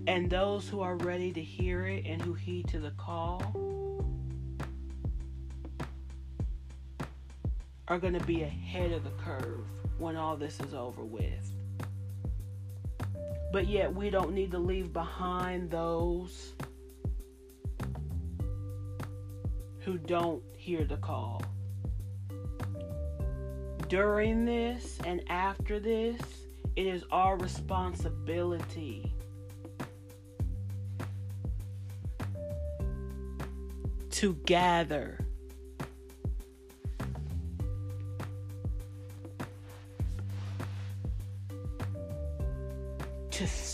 And 0.07 0.31
those 0.31 0.67
who 0.71 0.81
are 0.81 0.97
ready 0.97 1.33
to 1.33 1.43
hear 1.43 1.87
it 1.87 2.07
and 2.07 2.23
who 2.23 2.33
heed 2.33 2.67
to 2.69 2.79
the 2.79 2.93
call 2.93 3.43
are 7.88 7.99
going 7.99 8.15
to 8.15 8.25
be 8.25 8.43
ahead 8.43 8.93
of 8.93 9.05
the 9.05 9.11
curve 9.23 9.82
when 10.03 10.17
all 10.17 10.37
this 10.37 10.59
is 10.61 10.75
over 10.75 11.03
with. 11.03 11.53
But 13.53 13.69
yet, 13.69 13.95
we 13.95 14.11
don't 14.11 14.33
need 14.33 14.51
to 14.51 14.59
leave 14.59 14.93
behind 14.93 15.71
those 15.71 16.53
who 19.81 19.99
don't 19.99 20.43
hear 20.57 20.85
the 20.85 20.97
call. 20.97 21.43
During 23.88 24.45
this 24.45 24.99
and 25.05 25.23
after 25.29 25.79
this, 25.79 26.21
it 26.77 26.87
is 26.87 27.05
our 27.12 27.37
responsibility 27.37 29.12
to 34.11 34.35
gather. 34.47 35.21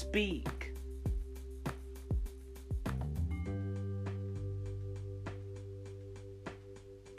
Speak. 0.09 0.73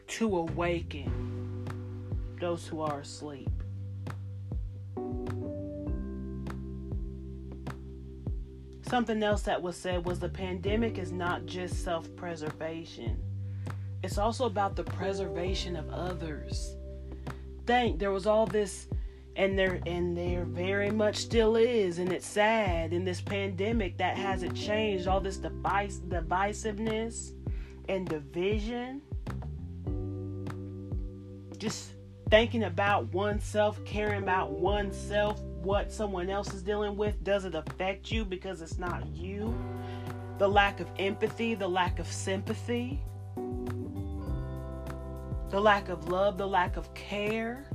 to 0.08 0.38
awaken 0.38 1.66
those 2.42 2.68
who 2.68 2.82
are 2.82 3.00
asleep. 3.02 3.48
Something 8.82 9.22
else 9.24 9.44
that 9.44 9.62
was 9.62 9.78
said 9.78 10.04
was 10.04 10.20
the 10.20 10.28
pandemic 10.28 10.98
is 10.98 11.12
not 11.14 11.46
just 11.46 11.84
self 11.84 12.14
preservation, 12.18 13.18
it's 14.04 14.18
also 14.18 14.46
about 14.46 14.76
the 14.76 14.84
preservation 14.84 15.76
of 15.78 15.90
others. 15.90 16.76
Think 17.66 18.00
there 18.00 18.12
was 18.12 18.26
all 18.26 18.48
this 18.48 18.88
and 19.36 19.58
there 19.58 19.80
and 19.86 20.18
there 20.18 20.44
very 20.44 20.92
much 20.92 21.18
still 21.18 21.56
is 21.56 22.00
and 22.00 22.12
it's 22.12 22.28
sad 22.28 22.94
in 22.94 23.06
this 23.06 23.22
pandemic 23.22 23.98
that 23.98 24.18
hasn't 24.18 24.56
changed 24.56 25.08
all 25.08 25.22
this 25.22 25.38
device 25.38 26.02
divisiveness 26.08 27.32
and 27.88 28.08
division. 28.08 29.02
Just 31.58 31.94
thinking 32.30 32.64
about 32.64 33.12
oneself 33.14 33.84
caring 33.86 34.24
about 34.24 34.52
oneself 34.52 35.42
what 35.64 35.92
someone 35.92 36.30
else 36.30 36.54
is 36.54 36.62
dealing 36.62 36.96
with 36.96 37.24
does 37.24 37.44
it 37.44 37.56
affect 37.56 38.12
you 38.12 38.24
because 38.24 38.62
it's 38.62 38.78
not 38.78 39.06
you? 39.08 39.58
The 40.38 40.48
lack 40.48 40.80
of 40.80 40.90
empathy 41.00 41.56
the 41.56 41.68
lack 41.68 42.00
of 42.00 42.08
sympathy. 42.08 43.02
The 45.50 45.60
lack 45.60 45.90
of 45.90 46.10
love 46.10 46.38
the 46.38 46.48
lack 46.48 46.78
of 46.78 46.94
care 46.94 47.66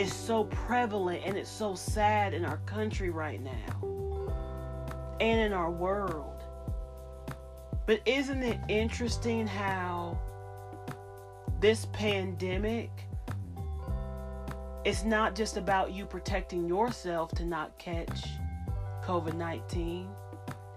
is 0.00 0.14
so 0.14 0.44
prevalent 0.44 1.22
and 1.26 1.36
it's 1.36 1.50
so 1.50 1.74
sad 1.74 2.32
in 2.32 2.42
our 2.42 2.56
country 2.64 3.10
right 3.10 3.42
now 3.42 4.32
and 5.20 5.38
in 5.38 5.52
our 5.52 5.70
world. 5.70 6.42
But 7.86 8.00
isn't 8.06 8.42
it 8.42 8.58
interesting 8.68 9.46
how 9.46 10.18
this 11.60 11.84
pandemic 11.92 12.90
it's 14.86 15.04
not 15.04 15.34
just 15.34 15.58
about 15.58 15.92
you 15.92 16.06
protecting 16.06 16.66
yourself 16.66 17.32
to 17.32 17.44
not 17.44 17.78
catch 17.78 18.24
COVID 19.04 19.34
19. 19.34 20.08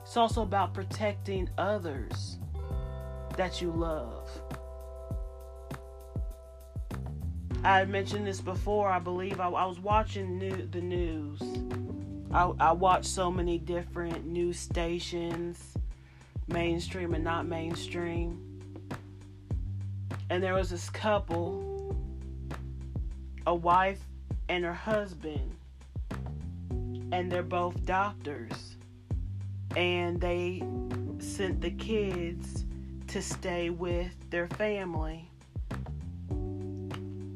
It's 0.01 0.17
also 0.17 0.41
about 0.41 0.73
protecting 0.73 1.49
others 1.57 2.39
that 3.37 3.61
you 3.61 3.71
love. 3.71 4.29
I 7.63 7.85
mentioned 7.85 8.27
this 8.27 8.41
before. 8.41 8.89
I 8.89 8.99
believe 8.99 9.39
I, 9.39 9.47
I 9.47 9.65
was 9.65 9.79
watching 9.79 10.37
new, 10.37 10.67
the 10.67 10.81
news. 10.81 11.41
I, 12.33 12.51
I 12.59 12.71
watch 12.73 13.05
so 13.05 13.31
many 13.31 13.57
different 13.57 14.25
news 14.25 14.59
stations, 14.59 15.73
mainstream 16.47 17.13
and 17.13 17.23
not 17.23 17.45
mainstream. 17.45 18.59
And 20.29 20.43
there 20.43 20.55
was 20.55 20.71
this 20.71 20.89
couple, 20.89 21.95
a 23.47 23.55
wife 23.55 24.01
and 24.49 24.65
her 24.65 24.73
husband, 24.73 25.55
and 27.13 27.31
they're 27.31 27.43
both 27.43 27.85
doctors. 27.85 28.75
And 29.77 30.19
they 30.19 30.63
sent 31.19 31.61
the 31.61 31.71
kids 31.71 32.65
to 33.07 33.21
stay 33.21 33.69
with 33.69 34.11
their 34.29 34.47
family 34.47 35.29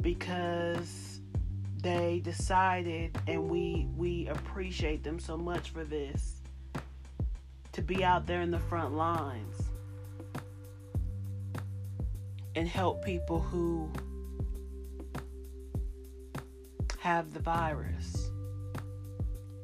because 0.07 1.19
they 1.81 2.21
decided 2.23 3.13
and 3.27 3.49
we 3.49 3.89
we 3.97 4.25
appreciate 4.29 5.03
them 5.03 5.19
so 5.19 5.35
much 5.35 5.71
for 5.71 5.83
this 5.83 6.39
to 7.73 7.81
be 7.81 8.05
out 8.05 8.25
there 8.25 8.39
in 8.39 8.49
the 8.49 8.57
front 8.57 8.95
lines 8.95 9.63
and 12.55 12.69
help 12.69 13.03
people 13.03 13.41
who 13.41 13.91
have 16.99 17.33
the 17.33 17.41
virus. 17.41 18.31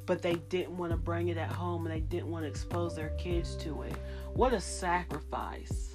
But 0.06 0.22
they 0.22 0.36
didn't 0.36 0.76
want 0.76 0.92
to 0.92 0.98
bring 0.98 1.30
it 1.30 1.38
at 1.38 1.48
home 1.48 1.86
and 1.86 1.96
they 1.96 2.02
didn't 2.02 2.30
want 2.30 2.44
to 2.44 2.50
expose 2.50 2.98
their 2.98 3.12
kids 3.18 3.56
to 3.64 3.84
it. 3.84 3.96
What 4.34 4.52
a 4.52 4.60
sacrifice 4.60 5.93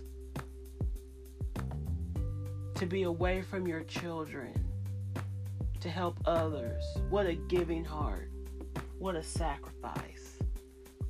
to 2.79 2.87
be 2.87 3.03
away 3.03 3.43
from 3.43 3.67
your 3.67 3.83
children, 3.83 4.55
to 5.81 5.89
help 5.89 6.17
others. 6.27 6.81
What 7.11 7.27
a 7.27 7.35
giving 7.35 7.85
heart. 7.85 8.31
What 9.01 9.17
a 9.17 9.23
sacrifice. 9.23 10.39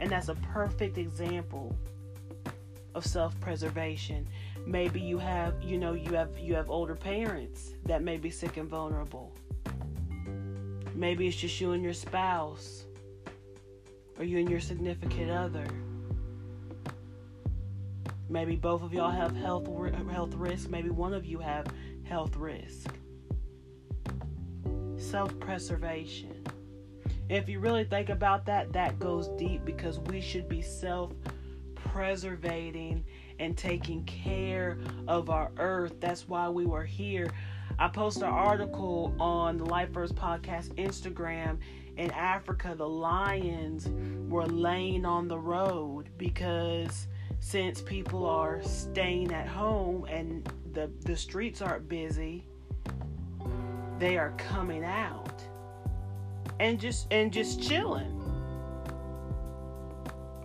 And 0.00 0.10
that's 0.10 0.28
a 0.28 0.34
perfect 0.36 0.96
example 0.96 1.76
of 2.94 3.04
self-preservation. 3.04 4.26
Maybe 4.64 4.98
you 4.98 5.18
have, 5.18 5.62
you 5.62 5.76
know, 5.76 5.92
you 5.92 6.14
have 6.14 6.38
you 6.38 6.54
have 6.54 6.70
older 6.70 6.94
parents 6.94 7.74
that 7.84 8.02
may 8.02 8.16
be 8.16 8.30
sick 8.30 8.56
and 8.56 8.68
vulnerable. 8.68 9.34
Maybe 10.94 11.28
it's 11.28 11.36
just 11.36 11.60
you 11.60 11.72
and 11.72 11.82
your 11.82 11.92
spouse 11.92 12.86
or 14.18 14.24
you 14.24 14.38
and 14.38 14.48
your 14.48 14.60
significant 14.60 15.30
other 15.30 15.66
Maybe 18.28 18.56
both 18.56 18.82
of 18.82 18.92
y'all 18.92 19.10
have 19.10 19.34
health 19.34 19.66
health 20.10 20.34
risk. 20.34 20.68
Maybe 20.68 20.90
one 20.90 21.14
of 21.14 21.24
you 21.24 21.38
have 21.38 21.66
health 22.04 22.36
risk. 22.36 22.92
Self-preservation. 24.96 26.44
If 27.28 27.48
you 27.48 27.60
really 27.60 27.84
think 27.84 28.08
about 28.08 28.44
that, 28.46 28.72
that 28.72 28.98
goes 28.98 29.28
deep 29.38 29.64
because 29.64 30.00
we 30.00 30.20
should 30.20 30.48
be 30.48 30.62
self-preservating 30.62 33.04
and 33.38 33.56
taking 33.56 34.02
care 34.04 34.78
of 35.06 35.30
our 35.30 35.52
earth. 35.58 36.00
That's 36.00 36.26
why 36.28 36.48
we 36.48 36.66
were 36.66 36.84
here. 36.84 37.30
I 37.78 37.86
posted 37.88 38.24
an 38.24 38.30
article 38.30 39.14
on 39.20 39.58
the 39.58 39.64
Life 39.64 39.90
Verbs 39.90 40.10
Podcast 40.12 40.74
Instagram. 40.74 41.58
In 41.96 42.10
Africa, 42.12 42.74
the 42.76 42.88
lions 42.88 43.88
were 44.30 44.46
laying 44.46 45.04
on 45.04 45.28
the 45.28 45.38
road 45.38 46.08
because 46.16 47.06
since 47.40 47.80
people 47.80 48.26
are 48.26 48.62
staying 48.62 49.32
at 49.32 49.46
home 49.46 50.04
and 50.06 50.50
the 50.72 50.90
the 51.02 51.16
streets 51.16 51.62
aren't 51.62 51.88
busy 51.88 52.46
they 53.98 54.16
are 54.16 54.32
coming 54.36 54.84
out 54.84 55.42
and 56.60 56.80
just 56.80 57.06
and 57.10 57.32
just 57.32 57.62
chilling 57.62 58.18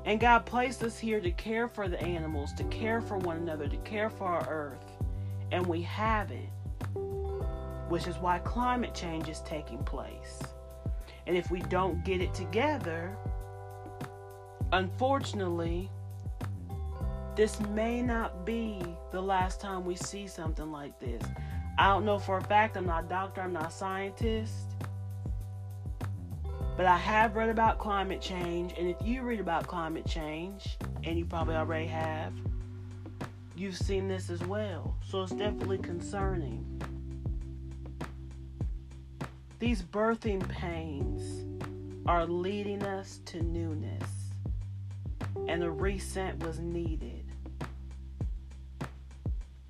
and 0.05 0.19
God 0.19 0.45
placed 0.45 0.83
us 0.83 0.99
here 0.99 1.21
to 1.21 1.31
care 1.31 1.67
for 1.67 1.87
the 1.87 2.01
animals, 2.01 2.51
to 2.53 2.63
care 2.65 3.01
for 3.01 3.17
one 3.17 3.37
another, 3.37 3.67
to 3.67 3.77
care 3.77 4.09
for 4.09 4.25
our 4.25 4.47
earth. 4.49 4.97
And 5.51 5.65
we 5.65 5.81
haven't. 5.81 6.49
Which 7.87 8.07
is 8.07 8.17
why 8.17 8.39
climate 8.39 8.93
change 8.93 9.29
is 9.29 9.39
taking 9.41 9.83
place. 9.83 10.41
And 11.25 11.37
if 11.37 11.49
we 11.51 11.61
don't 11.61 12.03
get 12.03 12.21
it 12.21 12.33
together, 12.33 13.15
unfortunately, 14.73 15.89
this 17.35 17.59
may 17.59 18.01
not 18.01 18.45
be 18.45 18.79
the 19.11 19.21
last 19.21 19.59
time 19.59 19.85
we 19.85 19.95
see 19.95 20.27
something 20.27 20.71
like 20.71 20.99
this. 20.99 21.21
I 21.77 21.87
don't 21.87 22.05
know 22.05 22.19
for 22.19 22.37
a 22.37 22.43
fact, 22.43 22.77
I'm 22.77 22.85
not 22.85 23.05
a 23.05 23.07
doctor, 23.07 23.41
I'm 23.41 23.53
not 23.53 23.69
a 23.69 23.71
scientist. 23.71 24.75
But 26.75 26.85
I 26.85 26.97
have 26.97 27.35
read 27.35 27.49
about 27.49 27.77
climate 27.79 28.21
change, 28.21 28.73
and 28.77 28.87
if 28.87 28.97
you 29.03 29.21
read 29.21 29.39
about 29.39 29.67
climate 29.67 30.05
change, 30.07 30.77
and 31.03 31.17
you 31.17 31.25
probably 31.25 31.55
already 31.55 31.87
have, 31.87 32.33
you've 33.55 33.77
seen 33.77 34.07
this 34.07 34.29
as 34.29 34.41
well. 34.41 34.95
So 35.05 35.23
it's 35.23 35.31
definitely 35.31 35.77
concerning. 35.79 36.81
These 39.59 39.83
birthing 39.83 40.47
pains 40.49 41.45
are 42.05 42.25
leading 42.25 42.83
us 42.83 43.21
to 43.25 43.41
newness, 43.41 44.09
and 45.47 45.63
a 45.63 45.69
reset 45.71 46.37
was 46.43 46.59
needed. 46.59 47.22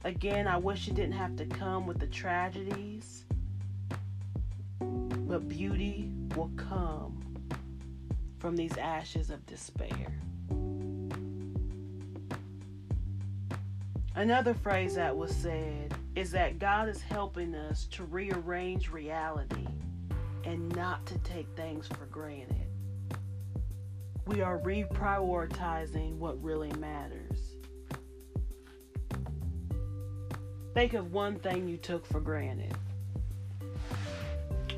Again, 0.06 0.48
I 0.48 0.58
wish 0.58 0.90
it 0.90 0.96
didn't 0.96 1.14
have 1.14 1.38
to 1.38 1.46
come 1.46 1.88
with 1.88 1.98
the 1.98 2.08
tragedies, 2.08 3.24
but 4.80 5.48
beauty 5.48 6.10
will 6.36 6.52
come 6.58 7.24
from 8.40 8.58
these 8.58 8.78
ashes 8.78 9.30
of 9.30 9.46
despair. 9.46 10.14
Another 14.16 14.54
phrase 14.54 14.96
that 14.96 15.16
was 15.16 15.34
said 15.34 15.94
is 16.16 16.32
that 16.32 16.60
God 16.60 16.90
is 16.90 17.02
helping 17.02 17.56
us 17.56 17.86
to 17.92 18.04
rearrange 18.04 18.92
reality 18.92 19.68
and 20.44 20.76
not 20.76 21.06
to 21.06 21.18
take 21.20 21.48
things 21.56 21.88
for 21.88 22.06
granted. 22.08 22.68
We 24.28 24.42
are 24.42 24.60
reprioritizing 24.60 26.18
what 26.18 26.44
really 26.44 26.72
matters. 26.74 27.23
Think 30.74 30.94
of 30.94 31.14
one 31.14 31.38
thing 31.38 31.68
you 31.68 31.78
took 31.78 32.06
for 32.06 32.20
granted. 32.20 32.74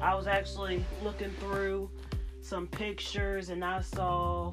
I 0.01 0.13
was 0.13 0.27
actually 0.27 0.83
looking 1.03 1.31
through 1.39 1.89
some 2.41 2.67
pictures 2.67 3.49
and 3.49 3.63
I 3.63 3.81
saw 3.81 4.51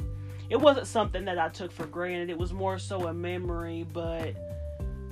it 0.49 0.57
wasn't 0.57 0.87
something 0.87 1.25
that 1.25 1.39
I 1.39 1.49
took 1.49 1.73
for 1.73 1.87
granted. 1.87 2.31
It 2.31 2.39
was 2.39 2.53
more 2.53 2.79
so 2.79 3.09
a 3.09 3.15
memory, 3.15 3.87
but 3.93 4.35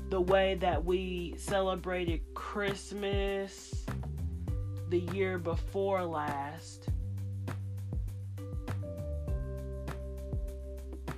the 0.09 0.21
way 0.21 0.55
that 0.57 0.85
we 0.85 1.35
celebrated 1.37 2.21
Christmas 2.35 3.87
the 4.89 4.99
year 4.99 5.39
before 5.39 6.05
last 6.05 6.89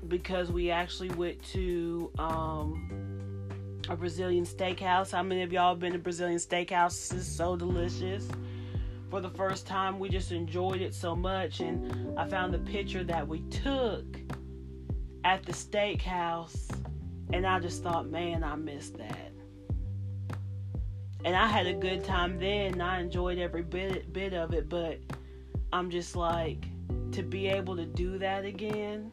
because 0.09 0.53
we 0.53 0.71
actually 0.71 1.09
went 1.11 1.43
to 1.43 2.11
um, 2.19 3.12
a 3.89 3.97
Brazilian 3.97 4.45
steakhouse. 4.45 5.11
How 5.11 5.23
many 5.23 5.43
of 5.43 5.53
y'all 5.53 5.75
been 5.75 5.93
to 5.93 5.99
Brazilian 5.99 6.39
steakhouse? 6.39 7.15
It's 7.15 7.27
so 7.27 7.57
delicious. 7.57 8.29
For 9.11 9.21
the 9.21 9.31
first 9.31 9.67
time, 9.67 9.99
we 9.99 10.09
just 10.09 10.33
enjoyed 10.33 10.81
it 10.81 10.95
so 10.95 11.15
much, 11.15 11.61
and 11.61 12.19
I 12.19 12.27
found 12.27 12.55
the 12.55 12.59
picture 12.59 13.05
that 13.05 13.27
we 13.27 13.41
took 13.43 14.05
at 15.25 15.45
the 15.45 15.53
steakhouse, 15.53 16.71
and 17.33 17.47
I 17.47 17.59
just 17.61 17.83
thought, 17.83 18.09
man, 18.09 18.43
I 18.43 18.57
missed 18.57 18.97
that. 18.99 19.33
And 21.25 21.37
I 21.37 21.47
had 21.47 21.67
a 21.67 21.75
good 21.75 22.05
time 22.05 22.39
then. 22.39 22.81
I 22.81 23.01
enjoyed 23.01 23.39
every 23.39 23.63
bit 23.63 24.13
bit 24.13 24.33
of 24.33 24.55
it, 24.55 24.69
but 24.69 24.99
I'm 25.73 25.91
just 25.91 26.17
like 26.17 26.67
to 27.13 27.23
be 27.23 27.47
able 27.49 27.77
to 27.77 27.85
do 27.85 28.19
that 28.19 28.45
again 28.45 29.13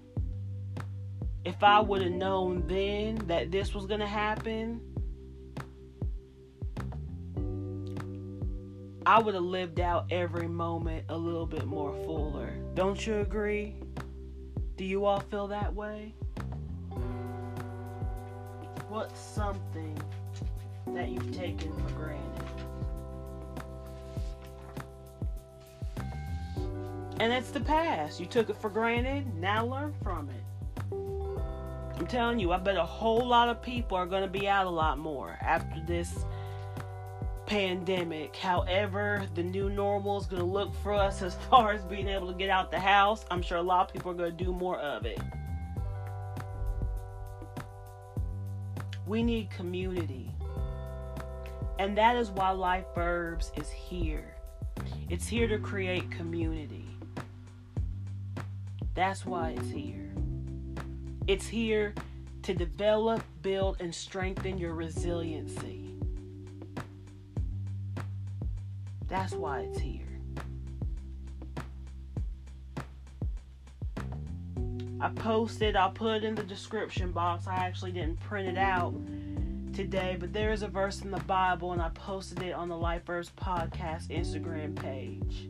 if 1.50 1.64
I 1.64 1.80
would 1.80 2.04
have 2.04 2.12
known 2.12 2.64
then 2.68 3.16
that 3.26 3.50
this 3.50 3.74
was 3.74 3.88
going 3.88 4.02
to 4.02 4.08
happen, 4.08 4.80
I 9.04 9.20
would 9.20 9.34
have 9.34 9.44
lived 9.44 9.80
out 9.80 10.06
every 10.12 10.48
moment 10.48 11.06
a 11.10 11.18
little 11.18 11.48
bit 11.48 11.66
more 11.66 11.96
fuller. 12.06 12.54
Don't 12.76 13.06
you 13.06 13.16
agree? 13.22 13.78
Do 14.78 14.86
you 14.86 15.06
all 15.06 15.22
feel 15.22 15.48
that 15.48 15.74
way? 15.74 16.14
What's 18.88 19.20
something 19.20 20.00
that 20.94 21.10
you've 21.10 21.32
taken 21.36 21.74
for 21.74 21.94
granted? 21.96 22.44
And 27.20 27.34
it's 27.34 27.50
the 27.50 27.62
past. 27.62 28.20
You 28.20 28.28
took 28.28 28.52
it 28.52 28.58
for 28.58 28.70
granted. 28.70 29.34
Now 29.36 29.66
learn 29.66 29.96
from 30.04 30.30
it. 30.30 30.44
I'm 32.00 32.08
telling 32.08 32.40
you, 32.40 32.54
I 32.54 32.58
bet 32.58 32.78
a 32.78 32.86
whole 32.86 33.28
lot 33.28 33.50
of 33.50 33.62
people 33.62 33.98
are 33.98 34.06
going 34.06 34.22
to 34.22 34.30
be 34.30 34.48
out 34.48 34.66
a 34.66 34.70
lot 34.70 34.98
more 34.98 35.38
after 35.42 35.82
this 35.86 36.24
pandemic. 37.46 38.38
However, 38.38 39.28
the 39.36 39.44
new 39.44 39.70
normal 39.70 40.22
is 40.22 40.26
going 40.26 40.42
to 40.42 40.48
look 40.48 40.74
for 40.76 40.94
us 40.94 41.22
as 41.22 41.36
far 41.50 41.74
as 41.74 41.84
being 41.84 42.08
able 42.08 42.28
to 42.28 42.34
get 42.34 42.50
out 42.50 42.72
the 42.72 42.80
house. 42.80 43.26
I'm 43.30 43.42
sure 43.42 43.58
a 43.58 43.62
lot 43.62 43.88
of 43.88 43.94
people 43.94 44.12
are 44.12 44.14
going 44.14 44.36
to 44.36 44.44
do 44.44 44.54
more 44.54 44.80
of 44.80 45.06
it. 45.06 45.20
We 49.06 49.22
need 49.22 49.50
community. 49.50 50.32
And 51.80 51.98
that 51.98 52.16
is 52.16 52.32
why 52.32 52.52
Life 52.52 52.86
Verbs 52.96 53.52
is 53.58 53.70
here. 53.70 54.36
It's 55.10 55.28
here 55.28 55.50
to 55.50 55.58
create 55.58 56.10
community. 56.12 56.86
That's 58.96 59.26
why 59.26 59.50
it's 59.58 59.70
here. 59.70 60.10
It's 61.30 61.46
here 61.46 61.94
to 62.42 62.56
develop, 62.56 63.22
build, 63.44 63.82
and 63.82 63.94
strengthen 63.94 64.58
your 64.58 64.74
resiliency. 64.74 65.94
That's 69.08 69.34
why 69.34 69.60
it's 69.60 69.78
here. 69.78 70.08
I 75.00 75.10
posted, 75.10 75.76
I'll 75.76 75.92
put 75.92 76.16
it 76.16 76.24
in 76.24 76.34
the 76.34 76.42
description 76.42 77.12
box. 77.12 77.46
I 77.46 77.58
actually 77.58 77.92
didn't 77.92 78.20
print 78.22 78.48
it 78.48 78.58
out 78.58 78.96
today, 79.72 80.18
but 80.20 80.34
there 80.34 80.52
is 80.52 80.64
a 80.64 80.68
verse 80.68 81.04
in 81.04 81.12
the 81.12 81.20
Bible, 81.20 81.74
and 81.74 81.82
I 81.84 81.90
posted 81.90 82.42
it 82.42 82.54
on 82.54 82.70
the 82.70 82.78
Life 82.78 83.06
Verbs 83.06 83.32
Podcast 83.40 84.08
Instagram 84.08 84.76
page. 84.76 85.48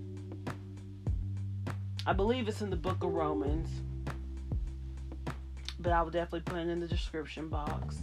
I 2.05 2.11
believe 2.11 2.49
it's 2.49 2.61
in 2.61 2.69
the 2.69 2.75
book 2.75 3.01
of 3.01 3.13
Romans 3.13 3.69
but 5.79 5.91
I 5.91 6.01
will 6.01 6.11
definitely 6.11 6.41
put 6.41 6.57
it 6.57 6.67
in 6.67 6.79
the 6.79 6.87
description 6.87 7.47
box. 7.47 7.97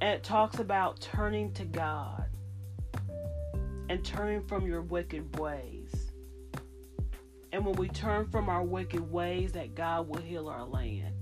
And 0.00 0.10
it 0.10 0.22
talks 0.22 0.58
about 0.58 1.00
turning 1.00 1.52
to 1.54 1.64
God 1.64 2.24
and 3.88 4.04
turning 4.04 4.42
from 4.42 4.66
your 4.66 4.82
wicked 4.82 5.38
ways. 5.38 6.10
And 7.52 7.64
when 7.64 7.76
we 7.76 7.88
turn 7.88 8.28
from 8.28 8.48
our 8.48 8.62
wicked 8.62 9.10
ways, 9.10 9.52
that 9.52 9.74
God 9.74 10.08
will 10.08 10.20
heal 10.20 10.48
our 10.48 10.64
land. 10.64 11.12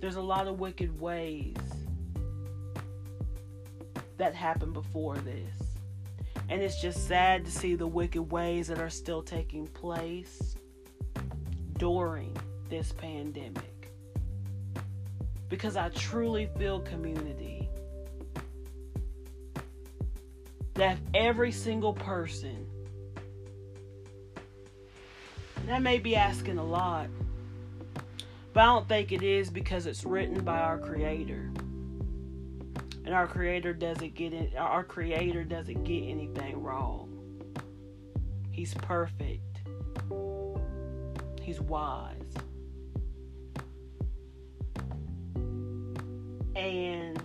There's 0.00 0.16
a 0.16 0.22
lot 0.22 0.46
of 0.46 0.58
wicked 0.58 0.98
ways 1.00 1.56
that 4.16 4.34
happened 4.34 4.72
before 4.72 5.16
this. 5.18 5.57
And 6.48 6.62
it's 6.62 6.80
just 6.80 7.06
sad 7.06 7.44
to 7.44 7.50
see 7.50 7.74
the 7.74 7.86
wicked 7.86 8.22
ways 8.22 8.68
that 8.68 8.78
are 8.78 8.90
still 8.90 9.22
taking 9.22 9.66
place 9.66 10.56
during 11.76 12.34
this 12.70 12.92
pandemic. 12.92 13.92
Because 15.48 15.76
I 15.76 15.90
truly 15.90 16.48
feel 16.58 16.80
community. 16.80 17.68
That 20.74 20.96
every 21.12 21.52
single 21.52 21.92
person, 21.92 22.66
that 25.66 25.82
may 25.82 25.98
be 25.98 26.16
asking 26.16 26.58
a 26.58 26.64
lot, 26.64 27.08
but 28.52 28.60
I 28.60 28.66
don't 28.66 28.88
think 28.88 29.12
it 29.12 29.22
is 29.22 29.50
because 29.50 29.86
it's 29.86 30.04
written 30.04 30.44
by 30.44 30.58
our 30.60 30.78
Creator 30.78 31.50
and 33.08 33.16
our 33.16 33.26
creator 33.26 33.72
doesn't 33.72 34.14
get 34.14 34.34
it 34.34 34.54
our 34.54 34.84
creator 34.84 35.42
doesn't 35.42 35.82
get 35.84 36.02
anything 36.02 36.62
wrong. 36.62 37.08
He's 38.50 38.74
perfect. 38.74 39.62
He's 41.40 41.58
wise. 41.58 42.34
And 46.54 47.22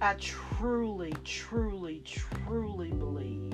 I 0.00 0.14
truly, 0.14 1.12
truly, 1.22 2.00
truly 2.06 2.92
believe 2.92 3.52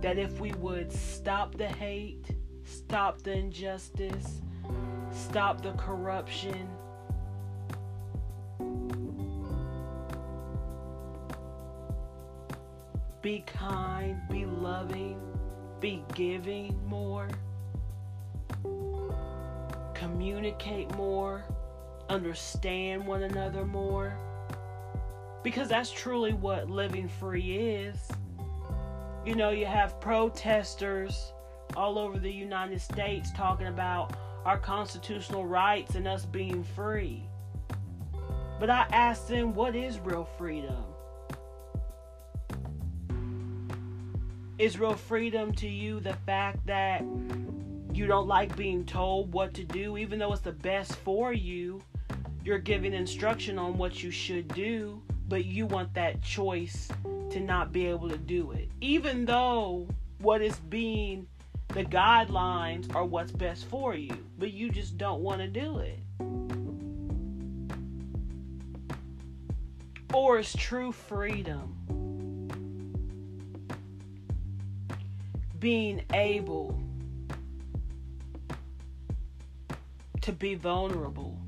that 0.00 0.18
if 0.18 0.40
we 0.40 0.50
would 0.54 0.90
stop 0.90 1.56
the 1.56 1.68
hate 1.68 2.31
stop 2.72 3.22
the 3.22 3.32
injustice, 3.32 4.40
stop 5.10 5.62
the 5.62 5.72
corruption. 5.72 6.68
Be 13.20 13.44
kind, 13.46 14.20
be 14.30 14.46
loving, 14.46 15.20
be 15.80 16.02
giving 16.14 16.76
more, 16.88 17.28
communicate 19.94 20.92
more, 20.96 21.44
understand 22.08 23.06
one 23.06 23.22
another 23.22 23.64
more. 23.64 24.16
Because 25.44 25.68
that's 25.68 25.90
truly 25.90 26.32
what 26.32 26.70
living 26.70 27.08
free 27.08 27.56
is. 27.58 27.96
You 29.24 29.36
know, 29.36 29.50
you 29.50 29.66
have 29.66 30.00
protesters 30.00 31.32
all 31.76 31.98
over 31.98 32.18
the 32.18 32.30
United 32.30 32.80
States 32.80 33.30
talking 33.32 33.66
about 33.66 34.14
our 34.44 34.58
constitutional 34.58 35.46
rights 35.46 35.94
and 35.94 36.06
us 36.06 36.24
being 36.24 36.64
free. 36.64 37.24
But 38.58 38.70
I 38.70 38.86
asked 38.92 39.28
them, 39.28 39.54
what 39.54 39.74
is 39.74 39.98
real 39.98 40.28
freedom? 40.38 40.84
Is 44.58 44.78
real 44.78 44.94
freedom 44.94 45.52
to 45.54 45.68
you 45.68 45.98
the 46.00 46.14
fact 46.26 46.64
that 46.66 47.02
you 47.92 48.06
don't 48.06 48.28
like 48.28 48.56
being 48.56 48.84
told 48.84 49.32
what 49.32 49.54
to 49.54 49.64
do, 49.64 49.96
even 49.96 50.18
though 50.18 50.32
it's 50.32 50.42
the 50.42 50.52
best 50.52 50.94
for 50.96 51.32
you? 51.32 51.82
You're 52.44 52.58
giving 52.58 52.92
instruction 52.92 53.58
on 53.58 53.78
what 53.78 54.02
you 54.02 54.10
should 54.10 54.48
do, 54.48 55.02
but 55.28 55.44
you 55.44 55.66
want 55.66 55.94
that 55.94 56.22
choice 56.22 56.88
to 57.30 57.40
not 57.40 57.72
be 57.72 57.86
able 57.86 58.08
to 58.08 58.18
do 58.18 58.52
it. 58.52 58.68
Even 58.80 59.24
though 59.24 59.88
what 60.18 60.42
is 60.42 60.56
being 60.68 61.26
the 61.72 61.84
guidelines 61.84 62.94
are 62.94 63.04
what's 63.04 63.32
best 63.32 63.64
for 63.64 63.94
you, 63.94 64.14
but 64.38 64.52
you 64.52 64.70
just 64.70 64.98
don't 64.98 65.22
want 65.22 65.40
to 65.40 65.48
do 65.48 65.78
it. 65.78 65.98
Or 70.12 70.38
is 70.38 70.52
true 70.52 70.92
freedom 70.92 71.78
being 75.58 76.02
able 76.12 76.78
to 80.20 80.32
be 80.32 80.54
vulnerable, 80.54 81.38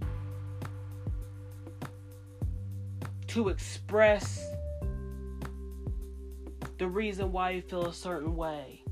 to 3.26 3.50
express 3.50 4.42
the 6.78 6.88
reason 6.88 7.30
why 7.30 7.50
you 7.50 7.60
feel 7.60 7.86
a 7.86 7.92
certain 7.92 8.34
way 8.36 8.83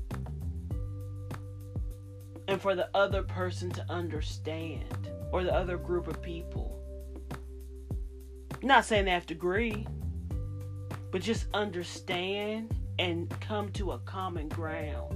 and 2.47 2.61
for 2.61 2.75
the 2.75 2.89
other 2.95 3.23
person 3.23 3.69
to 3.71 3.85
understand 3.89 5.09
or 5.31 5.43
the 5.43 5.53
other 5.53 5.77
group 5.77 6.07
of 6.07 6.21
people. 6.21 6.79
not 8.61 8.85
saying 8.85 9.05
they 9.05 9.11
have 9.11 9.25
to 9.25 9.33
agree, 9.33 9.85
but 11.11 11.21
just 11.21 11.47
understand 11.53 12.73
and 12.99 13.29
come 13.41 13.71
to 13.73 13.91
a 13.91 13.99
common 13.99 14.47
ground 14.47 15.15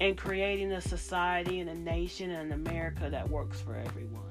and 0.00 0.16
creating 0.16 0.72
a 0.72 0.80
society 0.80 1.60
and 1.60 1.68
a 1.68 1.74
nation 1.74 2.30
and 2.30 2.52
an 2.52 2.66
America 2.66 3.08
that 3.10 3.28
works 3.28 3.60
for 3.60 3.74
everyone. 3.74 4.22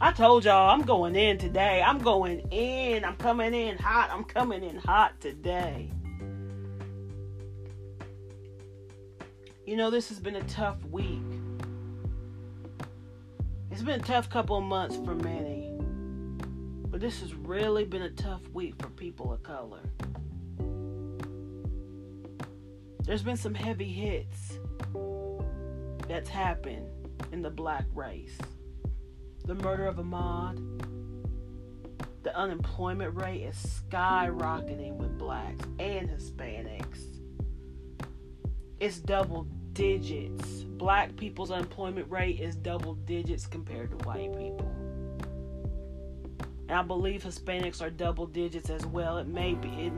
I 0.00 0.12
told 0.12 0.44
y'all 0.44 0.68
I'm 0.68 0.82
going 0.82 1.14
in 1.14 1.38
today. 1.38 1.80
I'm 1.80 1.98
going 1.98 2.40
in. 2.50 3.04
I'm 3.04 3.16
coming 3.16 3.54
in 3.54 3.78
hot. 3.78 4.10
I'm 4.12 4.24
coming 4.24 4.64
in 4.64 4.76
hot 4.76 5.20
today. 5.20 5.90
You 9.64 9.76
know, 9.76 9.90
this 9.90 10.08
has 10.08 10.18
been 10.18 10.34
a 10.34 10.42
tough 10.44 10.84
week. 10.86 11.22
It's 13.70 13.82
been 13.82 14.00
a 14.00 14.02
tough 14.02 14.28
couple 14.28 14.56
of 14.56 14.64
months 14.64 14.96
for 14.96 15.14
many. 15.14 15.72
But 16.90 17.00
this 17.00 17.20
has 17.20 17.32
really 17.32 17.84
been 17.84 18.02
a 18.02 18.10
tough 18.10 18.42
week 18.52 18.74
for 18.82 18.88
people 18.88 19.32
of 19.32 19.44
color. 19.44 19.80
There's 23.04 23.22
been 23.22 23.36
some 23.36 23.54
heavy 23.54 23.92
hits 23.92 24.58
that's 26.08 26.28
happened 26.28 26.88
in 27.30 27.40
the 27.40 27.50
black 27.50 27.84
race. 27.94 28.36
The 29.44 29.54
murder 29.54 29.86
of 29.86 29.96
Ahmaud, 29.96 30.58
the 32.24 32.36
unemployment 32.36 33.14
rate 33.14 33.42
is 33.42 33.82
skyrocketing 33.90 34.96
with 34.96 35.16
blacks 35.18 35.64
and 35.78 36.10
Hispanics. 36.10 37.11
It's 38.82 38.98
double 38.98 39.46
digits. 39.74 40.64
Black 40.64 41.14
people's 41.14 41.52
unemployment 41.52 42.10
rate 42.10 42.40
is 42.40 42.56
double 42.56 42.94
digits 42.94 43.46
compared 43.46 43.92
to 43.92 43.96
white 44.08 44.36
people. 44.36 44.68
And 46.68 46.76
I 46.76 46.82
believe 46.82 47.22
Hispanics 47.22 47.80
are 47.80 47.90
double 47.90 48.26
digits 48.26 48.70
as 48.70 48.84
well. 48.84 49.18
It 49.18 49.28
may 49.28 49.54
be. 49.54 49.68
It, 49.68 49.92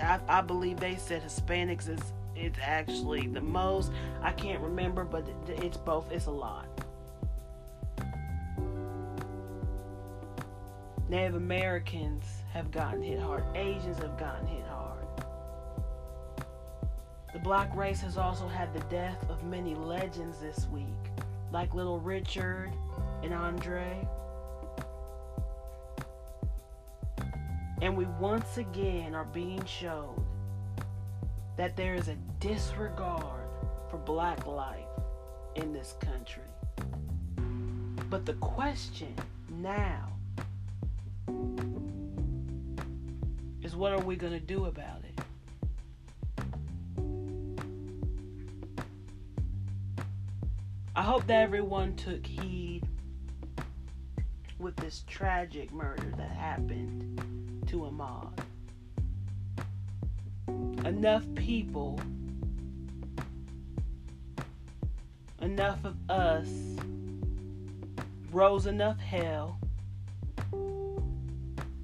I, 0.00 0.20
I 0.26 0.40
believe 0.40 0.80
they 0.80 0.96
said 0.96 1.22
Hispanics 1.22 1.90
is 1.90 2.00
it's 2.34 2.58
actually 2.62 3.26
the 3.26 3.42
most. 3.42 3.92
I 4.22 4.32
can't 4.32 4.62
remember, 4.62 5.04
but 5.04 5.28
it's 5.46 5.76
both. 5.76 6.10
It's 6.10 6.24
a 6.24 6.30
lot. 6.30 6.66
Native 11.10 11.34
Americans 11.34 12.24
have 12.54 12.70
gotten 12.70 13.02
hit 13.02 13.20
hard. 13.20 13.44
Asians 13.54 13.98
have 13.98 14.18
gotten 14.18 14.46
hit 14.46 14.64
hard. 14.66 14.79
The 17.32 17.38
black 17.38 17.74
race 17.76 18.00
has 18.00 18.16
also 18.16 18.48
had 18.48 18.74
the 18.74 18.80
death 18.88 19.28
of 19.30 19.44
many 19.44 19.74
legends 19.74 20.38
this 20.40 20.66
week, 20.72 20.84
like 21.52 21.74
Little 21.74 22.00
Richard 22.00 22.72
and 23.22 23.32
Andre. 23.32 24.06
And 27.82 27.96
we 27.96 28.04
once 28.18 28.58
again 28.58 29.14
are 29.14 29.24
being 29.24 29.64
shown 29.64 30.24
that 31.56 31.76
there 31.76 31.94
is 31.94 32.08
a 32.08 32.16
disregard 32.40 33.48
for 33.90 33.98
black 33.98 34.46
life 34.46 34.86
in 35.54 35.72
this 35.72 35.94
country. 36.00 36.42
But 38.08 38.26
the 38.26 38.34
question 38.34 39.14
now 39.50 40.08
is 43.62 43.76
what 43.76 43.92
are 43.92 44.00
we 44.00 44.16
going 44.16 44.32
to 44.32 44.40
do 44.40 44.64
about 44.66 45.04
it? 45.04 45.09
I 51.00 51.02
hope 51.02 51.26
that 51.28 51.40
everyone 51.40 51.96
took 51.96 52.26
heed 52.26 52.82
with 54.58 54.76
this 54.76 55.02
tragic 55.06 55.72
murder 55.72 56.12
that 56.18 56.30
happened 56.30 57.64
to 57.68 57.86
Ahmaud. 57.86 58.38
Enough 60.84 61.24
people, 61.34 61.98
enough 65.40 65.82
of 65.86 65.96
us 66.10 66.50
rose 68.30 68.66
enough 68.66 68.98
hell. 68.98 69.58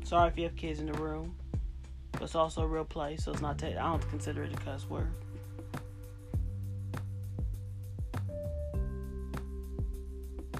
Sorry 0.04 0.28
if 0.28 0.36
you 0.36 0.44
have 0.44 0.56
kids 0.56 0.78
in 0.78 0.92
the 0.92 0.98
room, 0.98 1.34
but 2.12 2.20
it's 2.20 2.34
also 2.34 2.64
a 2.64 2.66
real 2.66 2.84
place, 2.84 3.24
so 3.24 3.32
it's 3.32 3.40
not. 3.40 3.56
T- 3.58 3.68
I 3.68 3.82
don't 3.82 4.10
consider 4.10 4.42
it 4.42 4.52
a 4.52 4.56
cuss 4.56 4.86
word. 4.90 5.10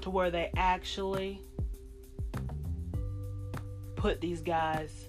To 0.07 0.11
where 0.11 0.31
they 0.31 0.49
actually 0.57 1.43
put 3.97 4.21
these 4.21 4.41
guys 4.41 5.09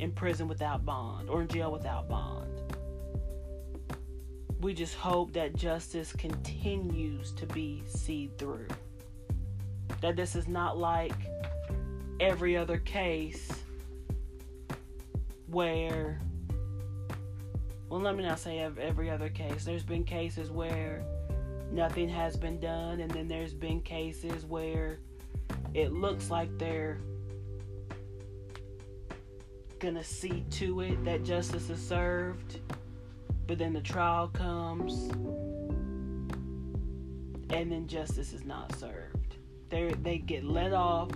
in 0.00 0.10
prison 0.10 0.48
without 0.48 0.84
bond 0.84 1.30
or 1.30 1.42
in 1.42 1.46
jail 1.46 1.70
without 1.70 2.08
bond. 2.08 2.48
We 4.60 4.74
just 4.74 4.96
hope 4.96 5.32
that 5.34 5.54
justice 5.54 6.12
continues 6.12 7.30
to 7.34 7.46
be 7.46 7.84
seen 7.86 8.32
through. 8.36 8.66
That 10.00 10.16
this 10.16 10.34
is 10.34 10.48
not 10.48 10.76
like 10.76 11.14
every 12.18 12.56
other 12.56 12.78
case 12.78 13.48
where, 15.46 16.20
well, 17.88 18.00
let 18.00 18.16
me 18.16 18.24
not 18.24 18.40
say 18.40 18.58
every 18.58 19.08
other 19.08 19.28
case. 19.28 19.64
There's 19.64 19.84
been 19.84 20.02
cases 20.02 20.50
where 20.50 21.04
nothing 21.72 22.08
has 22.08 22.36
been 22.36 22.60
done. 22.60 23.00
And 23.00 23.10
then 23.10 23.28
there's 23.28 23.54
been 23.54 23.80
cases 23.80 24.44
where 24.44 24.98
it 25.74 25.92
looks 25.92 26.30
like 26.30 26.56
they're 26.58 26.98
gonna 29.78 30.04
see 30.04 30.44
to 30.50 30.80
it 30.80 31.04
that 31.04 31.24
justice 31.24 31.68
is 31.68 31.80
served, 31.80 32.60
but 33.46 33.58
then 33.58 33.72
the 33.72 33.80
trial 33.80 34.28
comes 34.28 35.10
and 37.50 37.70
then 37.70 37.88
justice 37.88 38.32
is 38.32 38.44
not 38.44 38.74
served. 38.76 39.36
They 39.70 39.92
they 40.02 40.18
get 40.18 40.44
let 40.44 40.72
off 40.72 41.10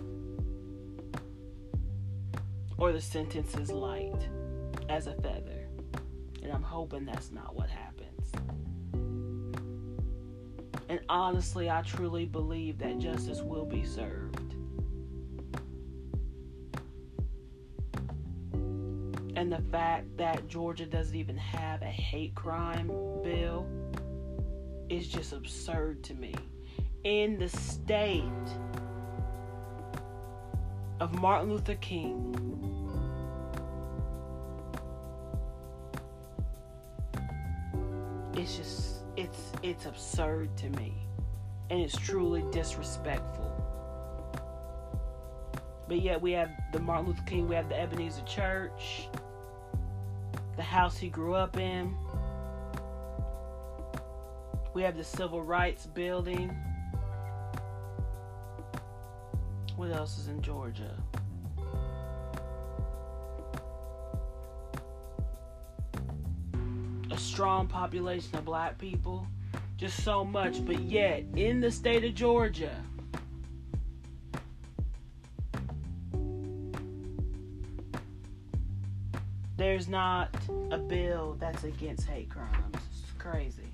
or 2.78 2.92
the 2.92 3.00
sentence 3.00 3.54
is 3.56 3.70
light 3.70 4.28
as 4.88 5.06
a 5.06 5.14
feather. 5.14 5.68
And 6.42 6.52
I'm 6.52 6.62
hoping 6.62 7.04
that's 7.04 7.30
not 7.30 7.54
what 7.56 7.68
happens. 7.70 7.85
And 10.88 11.00
honestly, 11.08 11.68
I 11.68 11.82
truly 11.82 12.26
believe 12.26 12.78
that 12.78 12.98
justice 12.98 13.40
will 13.40 13.64
be 13.64 13.84
served. 13.84 14.54
And 19.36 19.52
the 19.52 19.62
fact 19.70 20.16
that 20.16 20.48
Georgia 20.48 20.86
doesn't 20.86 21.14
even 21.14 21.36
have 21.36 21.82
a 21.82 21.86
hate 21.86 22.34
crime 22.34 22.86
bill 23.22 23.66
is 24.88 25.08
just 25.08 25.32
absurd 25.32 26.02
to 26.04 26.14
me. 26.14 26.34
In 27.04 27.38
the 27.38 27.48
state 27.48 28.22
of 31.00 31.12
Martin 31.20 31.50
Luther 31.50 31.74
King, 31.74 32.34
it's 38.34 38.56
just 38.56 38.95
it's 39.16 39.52
it's 39.62 39.86
absurd 39.86 40.56
to 40.58 40.70
me. 40.70 40.94
And 41.70 41.80
it's 41.80 41.96
truly 41.96 42.44
disrespectful. 42.52 43.52
But 45.88 46.00
yet 46.00 46.20
we 46.20 46.32
have 46.32 46.50
the 46.72 46.80
martin 46.80 47.06
luther 47.06 47.22
king 47.26 47.48
we 47.48 47.54
have 47.54 47.68
the 47.68 47.80
ebenezer 47.80 48.22
church 48.22 49.08
the 50.56 50.62
house 50.62 50.96
he 50.96 51.08
grew 51.08 51.34
up 51.34 51.58
in. 51.58 51.94
We 54.72 54.82
have 54.82 54.96
the 54.96 55.04
civil 55.04 55.42
rights 55.42 55.86
building. 55.86 56.54
What 59.76 59.90
else 59.90 60.18
is 60.18 60.28
in 60.28 60.40
georgia 60.40 60.96
strong 67.36 67.66
population 67.66 68.34
of 68.38 68.46
black 68.46 68.78
people, 68.78 69.26
just 69.76 70.02
so 70.02 70.24
much. 70.24 70.64
But 70.64 70.80
yet, 70.80 71.22
in 71.36 71.60
the 71.60 71.70
state 71.70 72.02
of 72.02 72.14
Georgia, 72.14 72.74
there's 79.58 79.86
not 79.86 80.34
a 80.70 80.78
bill 80.78 81.36
that's 81.38 81.64
against 81.64 82.08
hate 82.08 82.30
crimes. 82.30 82.74
It's 82.74 83.12
crazy. 83.18 83.64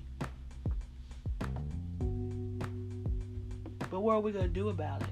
But 3.89 4.01
what 4.01 4.15
are 4.15 4.19
we 4.19 4.33
going 4.33 4.43
to 4.43 4.51
do 4.51 4.67
about 4.67 5.01
it? 5.03 5.07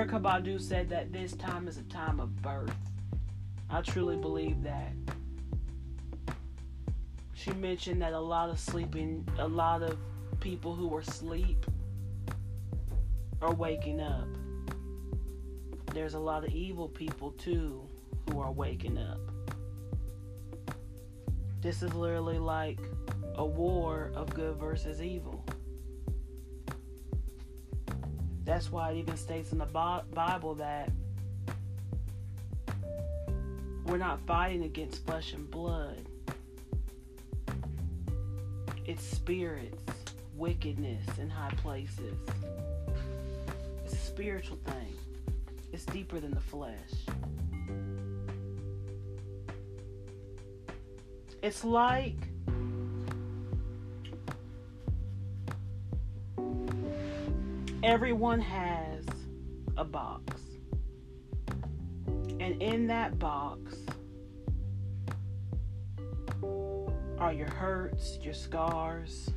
Erykah 0.00 0.22
mm. 0.22 0.22
Badu 0.22 0.58
said 0.58 0.88
that 0.88 1.12
this 1.12 1.32
time 1.32 1.68
is 1.68 1.76
a 1.76 1.82
time 1.82 2.20
of 2.20 2.40
birth. 2.40 2.74
I 3.68 3.82
truly 3.82 4.16
believe 4.16 4.62
that. 4.62 4.92
She 7.34 7.52
mentioned 7.52 8.00
that 8.00 8.14
a 8.14 8.20
lot 8.20 8.48
of 8.48 8.58
sleeping, 8.58 9.28
a 9.38 9.46
lot 9.46 9.82
of 9.82 9.98
people 10.40 10.74
who 10.74 10.94
are 10.94 11.00
asleep 11.00 11.66
are 13.42 13.52
waking 13.52 14.00
up. 14.00 14.26
There's 15.92 16.14
a 16.14 16.18
lot 16.18 16.44
of 16.44 16.50
evil 16.50 16.88
people 16.88 17.32
too 17.32 17.86
who 18.30 18.40
are 18.40 18.52
waking 18.52 18.96
up. 18.96 19.20
This 21.60 21.82
is 21.82 21.92
literally 21.92 22.38
like 22.38 22.78
a 23.34 23.44
war 23.44 24.12
of 24.14 24.32
good 24.32 24.56
versus 24.56 25.02
evil. 25.02 25.39
That's 28.50 28.72
why 28.72 28.90
it 28.90 28.96
even 28.96 29.16
states 29.16 29.52
in 29.52 29.58
the 29.58 30.02
Bible 30.12 30.54
that 30.56 30.90
we're 33.86 33.96
not 33.96 34.18
fighting 34.26 34.64
against 34.64 35.06
flesh 35.06 35.34
and 35.34 35.48
blood. 35.48 36.02
It's 38.86 39.04
spirits, 39.04 39.80
wickedness 40.34 41.06
in 41.18 41.30
high 41.30 41.52
places. 41.58 42.18
It's 43.84 43.94
a 43.94 43.96
spiritual 43.96 44.58
thing, 44.64 44.96
it's 45.72 45.84
deeper 45.84 46.18
than 46.18 46.32
the 46.32 46.40
flesh. 46.40 46.74
It's 51.40 51.62
like 51.62 52.16
everyone 57.82 58.40
has 58.40 59.04
a 59.76 59.84
box. 59.84 60.40
And 62.38 62.60
in 62.62 62.86
that 62.88 63.18
box 63.18 63.76
are 67.18 67.32
your 67.32 67.50
hurts, 67.50 68.18
your 68.22 68.34
scars, 68.34 69.30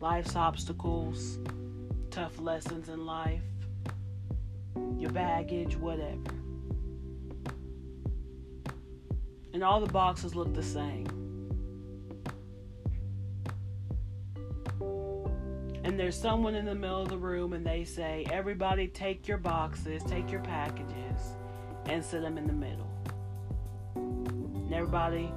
life's 0.00 0.34
obstacles, 0.34 1.38
tough 2.10 2.40
lessons 2.40 2.88
in 2.88 3.06
life, 3.06 3.42
your 4.96 5.10
baggage, 5.10 5.76
whatever. 5.76 6.18
And 9.52 9.64
all 9.64 9.80
the 9.80 9.92
boxes 9.92 10.34
look 10.34 10.52
the 10.54 10.62
same. 10.62 11.27
And 15.88 15.98
there's 15.98 16.20
someone 16.20 16.54
in 16.54 16.66
the 16.66 16.74
middle 16.74 17.00
of 17.00 17.08
the 17.08 17.16
room, 17.16 17.54
and 17.54 17.64
they 17.64 17.82
say, 17.82 18.26
Everybody, 18.30 18.88
take 18.88 19.26
your 19.26 19.38
boxes, 19.38 20.02
take 20.02 20.30
your 20.30 20.42
packages, 20.42 21.32
and 21.86 22.04
sit 22.04 22.20
them 22.20 22.36
in 22.36 22.46
the 22.46 22.52
middle. 22.52 22.90
And 23.94 24.74
everybody 24.74 25.32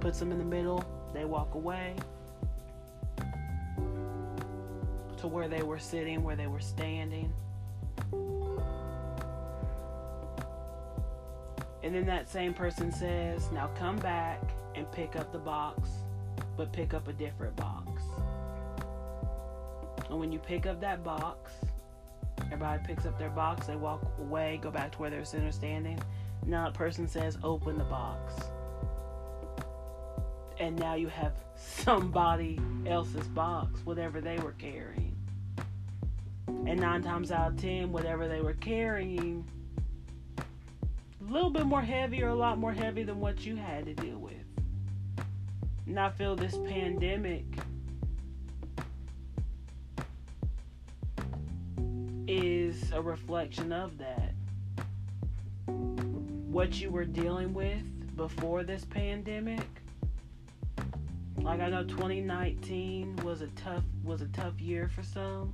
puts 0.00 0.18
them 0.18 0.32
in 0.32 0.38
the 0.38 0.44
middle, 0.44 0.82
they 1.12 1.26
walk 1.26 1.54
away 1.54 1.96
to 5.18 5.26
where 5.28 5.48
they 5.48 5.62
were 5.62 5.78
sitting, 5.78 6.22
where 6.22 6.34
they 6.34 6.46
were 6.46 6.60
standing. 6.60 7.30
And 11.82 11.94
then 11.94 12.06
that 12.06 12.26
same 12.26 12.54
person 12.54 12.90
says, 12.90 13.52
Now 13.52 13.68
come 13.78 13.98
back 13.98 14.40
and 14.74 14.90
pick 14.92 15.14
up 15.16 15.30
the 15.30 15.38
box, 15.38 15.90
but 16.56 16.72
pick 16.72 16.94
up 16.94 17.06
a 17.06 17.12
different 17.12 17.54
box. 17.56 17.79
And 20.10 20.18
when 20.18 20.32
you 20.32 20.38
pick 20.40 20.66
up 20.66 20.80
that 20.80 21.04
box, 21.04 21.52
everybody 22.46 22.82
picks 22.84 23.06
up 23.06 23.18
their 23.18 23.30
box, 23.30 23.68
they 23.68 23.76
walk 23.76 24.02
away, 24.18 24.58
go 24.60 24.70
back 24.70 24.92
to 24.92 24.98
where 24.98 25.08
they're 25.08 25.24
sitting 25.24 25.46
or 25.46 25.52
standing. 25.52 26.00
Now 26.44 26.64
that 26.64 26.74
person 26.74 27.06
says, 27.06 27.38
Open 27.44 27.78
the 27.78 27.84
box. 27.84 28.34
And 30.58 30.78
now 30.78 30.94
you 30.94 31.08
have 31.08 31.32
somebody 31.56 32.58
else's 32.86 33.28
box, 33.28 33.80
whatever 33.84 34.20
they 34.20 34.38
were 34.38 34.52
carrying. 34.52 35.16
And 36.48 36.80
nine 36.80 37.02
times 37.02 37.30
out 37.30 37.52
of 37.52 37.56
ten, 37.56 37.92
whatever 37.92 38.28
they 38.28 38.40
were 38.40 38.54
carrying 38.54 39.48
a 41.20 41.32
little 41.32 41.50
bit 41.50 41.64
more 41.64 41.82
heavy 41.82 42.22
or 42.22 42.28
a 42.28 42.34
lot 42.34 42.58
more 42.58 42.72
heavy 42.72 43.04
than 43.04 43.20
what 43.20 43.46
you 43.46 43.54
had 43.56 43.84
to 43.86 43.94
deal 43.94 44.18
with. 44.18 44.32
And 45.86 45.98
I 45.98 46.10
feel 46.10 46.34
this 46.34 46.56
pandemic 46.66 47.44
is 52.30 52.92
a 52.92 53.02
reflection 53.02 53.72
of 53.72 53.98
that. 53.98 54.34
What 55.66 56.80
you 56.80 56.88
were 56.90 57.04
dealing 57.04 57.52
with 57.52 57.82
before 58.16 58.62
this 58.62 58.84
pandemic. 58.84 59.66
Like 61.38 61.58
I 61.58 61.68
know 61.70 61.82
2019 61.82 63.16
was 63.24 63.40
a 63.40 63.48
tough 63.48 63.82
was 64.04 64.22
a 64.22 64.28
tough 64.28 64.60
year 64.60 64.88
for 64.94 65.02
some. 65.02 65.52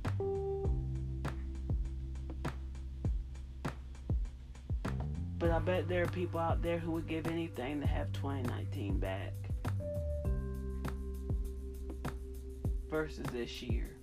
But 5.39 5.49
I 5.49 5.57
bet 5.57 5.87
there 5.87 6.03
are 6.03 6.07
people 6.07 6.39
out 6.39 6.61
there 6.61 6.77
who 6.77 6.91
would 6.91 7.07
give 7.07 7.25
anything 7.25 7.81
to 7.81 7.87
have 7.87 8.13
2019 8.13 8.99
back 8.99 9.33
versus 12.91 13.25
this 13.33 13.63
year. 13.63 13.96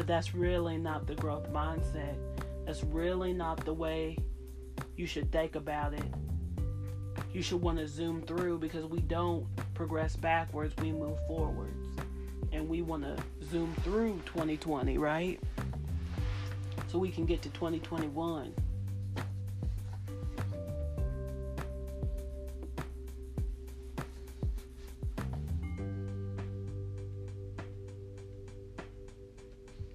But 0.00 0.06
that's 0.06 0.34
really 0.34 0.78
not 0.78 1.06
the 1.06 1.14
growth 1.14 1.52
mindset. 1.52 2.16
That's 2.64 2.82
really 2.84 3.34
not 3.34 3.62
the 3.66 3.74
way 3.74 4.16
you 4.96 5.04
should 5.04 5.30
think 5.30 5.56
about 5.56 5.92
it. 5.92 6.14
You 7.34 7.42
should 7.42 7.60
want 7.60 7.76
to 7.80 7.86
zoom 7.86 8.22
through 8.22 8.60
because 8.60 8.86
we 8.86 9.00
don't 9.00 9.46
progress 9.74 10.16
backwards, 10.16 10.74
we 10.80 10.92
move 10.92 11.18
forwards. 11.28 12.00
And 12.50 12.66
we 12.66 12.80
want 12.80 13.02
to 13.02 13.22
zoom 13.44 13.74
through 13.82 14.22
2020, 14.24 14.96
right? 14.96 15.38
so 16.90 16.98
we 16.98 17.10
can 17.10 17.26
get 17.26 17.42
to 17.42 17.50
2021. 17.50 18.54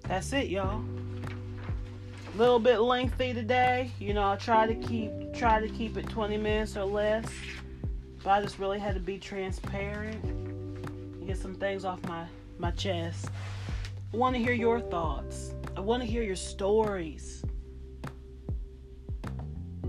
That's 0.08 0.32
it, 0.32 0.46
y'all. 0.48 0.84
A 2.32 2.36
little 2.36 2.60
bit 2.60 2.78
lengthy 2.78 3.34
today. 3.34 3.90
You 3.98 4.14
know, 4.14 4.30
I 4.30 4.36
try 4.36 4.66
to 4.66 4.74
keep 4.74 5.10
try 5.34 5.60
to 5.60 5.68
keep 5.68 5.96
it 5.96 6.08
20 6.08 6.36
minutes 6.36 6.76
or 6.76 6.84
less. 6.84 7.26
But 8.22 8.30
I 8.30 8.42
just 8.42 8.58
really 8.58 8.78
had 8.78 8.94
to 8.94 9.00
be 9.00 9.18
transparent 9.18 10.22
and 10.24 11.26
get 11.26 11.38
some 11.38 11.54
things 11.56 11.84
off 11.84 12.02
my 12.06 12.26
my 12.58 12.70
chest. 12.70 13.30
I 14.14 14.16
want 14.16 14.36
to 14.36 14.42
hear 14.42 14.52
your 14.52 14.80
thoughts. 14.80 15.54
I 15.76 15.80
want 15.80 16.02
to 16.02 16.08
hear 16.08 16.22
your 16.22 16.36
stories. 16.36 17.44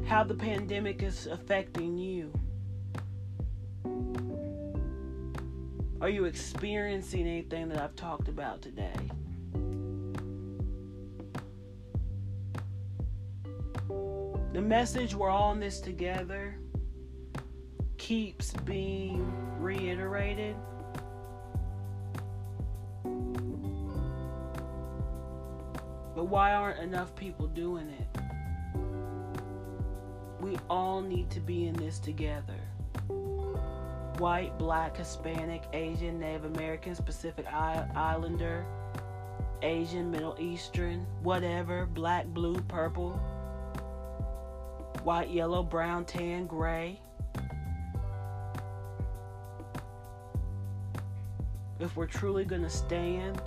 How 0.08 0.24
the 0.24 0.34
pandemic 0.34 1.04
is 1.04 1.28
affecting 1.28 1.98
you. 1.98 2.34
Are 6.02 6.10
you 6.10 6.26
experiencing 6.26 7.28
anything 7.28 7.70
that 7.70 7.80
I've 7.80 7.96
talked 7.96 8.30
about 8.30 8.62
today? 8.62 8.96
The 14.58 14.64
message 14.64 15.14
we're 15.14 15.30
all 15.30 15.52
in 15.52 15.60
this 15.60 15.80
together 15.80 16.56
keeps 18.00 18.54
being 18.66 19.32
reiterated 19.60 20.56
But 26.16 26.24
why 26.24 26.54
aren't 26.54 26.80
enough 26.80 27.16
people 27.16 27.46
doing 27.46 27.88
it? 27.88 28.08
We 30.42 30.58
all 30.72 31.02
need 31.02 31.30
to 31.30 31.40
be 31.40 31.68
in 31.68 31.76
this 31.76 32.00
together. 32.00 32.58
White, 34.18 34.58
black, 34.58 34.98
Hispanic, 34.98 35.66
Asian, 35.74 36.20
Native 36.20 36.46
American, 36.46 36.96
Pacific 36.96 37.46
Islander, 37.46 38.66
Asian, 39.62 40.10
Middle 40.10 40.36
Eastern, 40.40 41.06
whatever, 41.22 41.86
black, 41.86 42.26
blue, 42.26 42.60
purple, 42.62 43.22
white, 45.08 45.30
yellow, 45.30 45.64
brown, 45.64 46.04
tan, 46.04 46.46
gray. 46.46 47.00
If 51.80 51.96
we're 51.96 52.08
truly 52.08 52.44
going 52.44 52.64
to 52.64 52.70
stand 52.70 53.42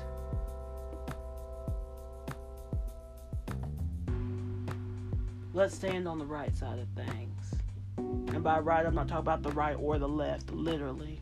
let's 5.52 5.74
stand 5.74 6.08
on 6.08 6.18
the 6.18 6.24
right 6.24 6.56
side 6.56 6.78
of 6.78 6.88
things. 6.96 7.54
And 7.98 8.42
by 8.42 8.58
right, 8.61 8.86
I'm 8.86 8.94
not 8.94 9.08
talking 9.08 9.18
about 9.18 9.42
the 9.42 9.50
right 9.50 9.76
or 9.78 9.98
the 9.98 10.08
left, 10.08 10.50
literally. 10.50 11.20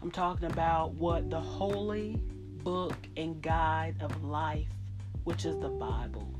I'm 0.00 0.12
talking 0.12 0.48
about 0.48 0.94
what 0.94 1.28
the 1.28 1.40
holy 1.40 2.22
book 2.62 2.94
and 3.16 3.42
guide 3.42 3.96
of 4.00 4.22
life, 4.22 4.68
which 5.24 5.44
is 5.44 5.58
the 5.58 5.70
Bible, 5.70 6.31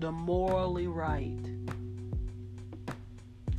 the 0.00 0.10
morally 0.10 0.86
right. 0.86 1.36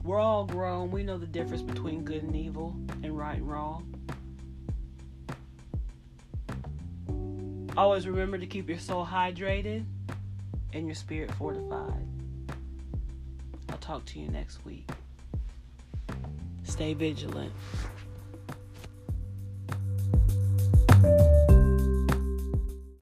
We're 0.04 0.20
all 0.20 0.46
grown. 0.46 0.90
We 0.90 1.04
know 1.04 1.20
the 1.20 1.28
difference 1.28 1.62
between 1.62 2.04
good 2.04 2.24
and 2.24 2.36
evil 2.36 2.76
and 3.04 3.16
right 3.16 3.38
and 3.38 3.48
wrong. 3.48 3.88
Always 7.78 8.08
remember 8.08 8.40
to 8.40 8.48
keep 8.48 8.68
your 8.68 8.80
soul 8.80 9.06
hydrated 9.06 9.86
and 10.74 10.88
your 10.88 10.96
spirit 10.96 11.32
fortified. 11.36 12.08
I'll 13.70 13.78
talk 13.78 14.04
to 14.06 14.20
you 14.20 14.28
next 14.28 14.66
week. 14.66 14.90
Stay 16.64 16.96
vigilant. 16.96 17.54